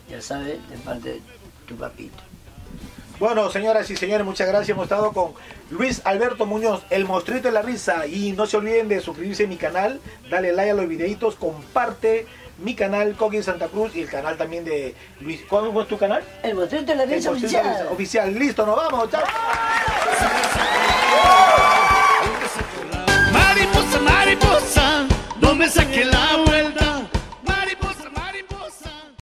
Ya 0.10 0.21
sabes, 0.21 0.58
de 0.69 0.75
parte 0.79 1.10
de 1.13 1.21
tu 1.65 1.77
papito. 1.77 2.21
Bueno, 3.17 3.49
señoras 3.49 3.89
y 3.91 3.95
señores, 3.95 4.25
muchas 4.25 4.45
gracias. 4.45 4.71
Hemos 4.71 4.84
estado 4.84 5.13
con 5.13 5.32
Luis 5.69 6.01
Alberto 6.03 6.45
Muñoz, 6.45 6.84
el 6.89 7.06
monstruito 7.06 7.47
de 7.47 7.53
la 7.53 7.62
risa. 7.62 8.08
Y 8.08 8.34
no 8.34 8.45
se 8.45 8.58
olviden 8.58 8.89
de 8.89 8.99
suscribirse 8.99 9.45
a 9.45 9.47
mi 9.47 9.56
canal, 9.56 10.01
dale 10.29 10.51
like 10.51 10.71
a 10.71 10.73
los 10.73 10.89
videitos, 10.89 11.36
comparte 11.36 12.27
mi 12.58 12.75
canal, 12.75 13.15
Coqui 13.15 13.41
Santa 13.41 13.69
Cruz, 13.69 13.95
y 13.95 14.01
el 14.01 14.10
canal 14.10 14.36
también 14.36 14.65
de 14.65 14.95
Luis. 15.21 15.39
¿Cómo 15.47 15.82
es 15.82 15.88
tu 15.88 15.97
canal? 15.97 16.21
El 16.43 16.56
monstruito 16.56 16.91
de 16.91 16.97
la 16.97 17.03
El 17.03 17.10
risa 17.10 17.29
Monstruito 17.29 17.58
de 17.58 17.63
la 17.63 17.69
oficial. 17.69 17.88
Risa 17.88 17.93
Oficial. 17.93 18.38
Listo, 18.38 18.65
nos 18.65 18.75
vamos. 18.75 19.10
Chao. 19.10 19.23
Mariposa, 23.31 23.99
mariposa, 23.99 25.07
no 25.41 25.55
me 25.55 25.69
saque 25.69 26.05
la 26.05 26.38
vuelta. 26.45 26.92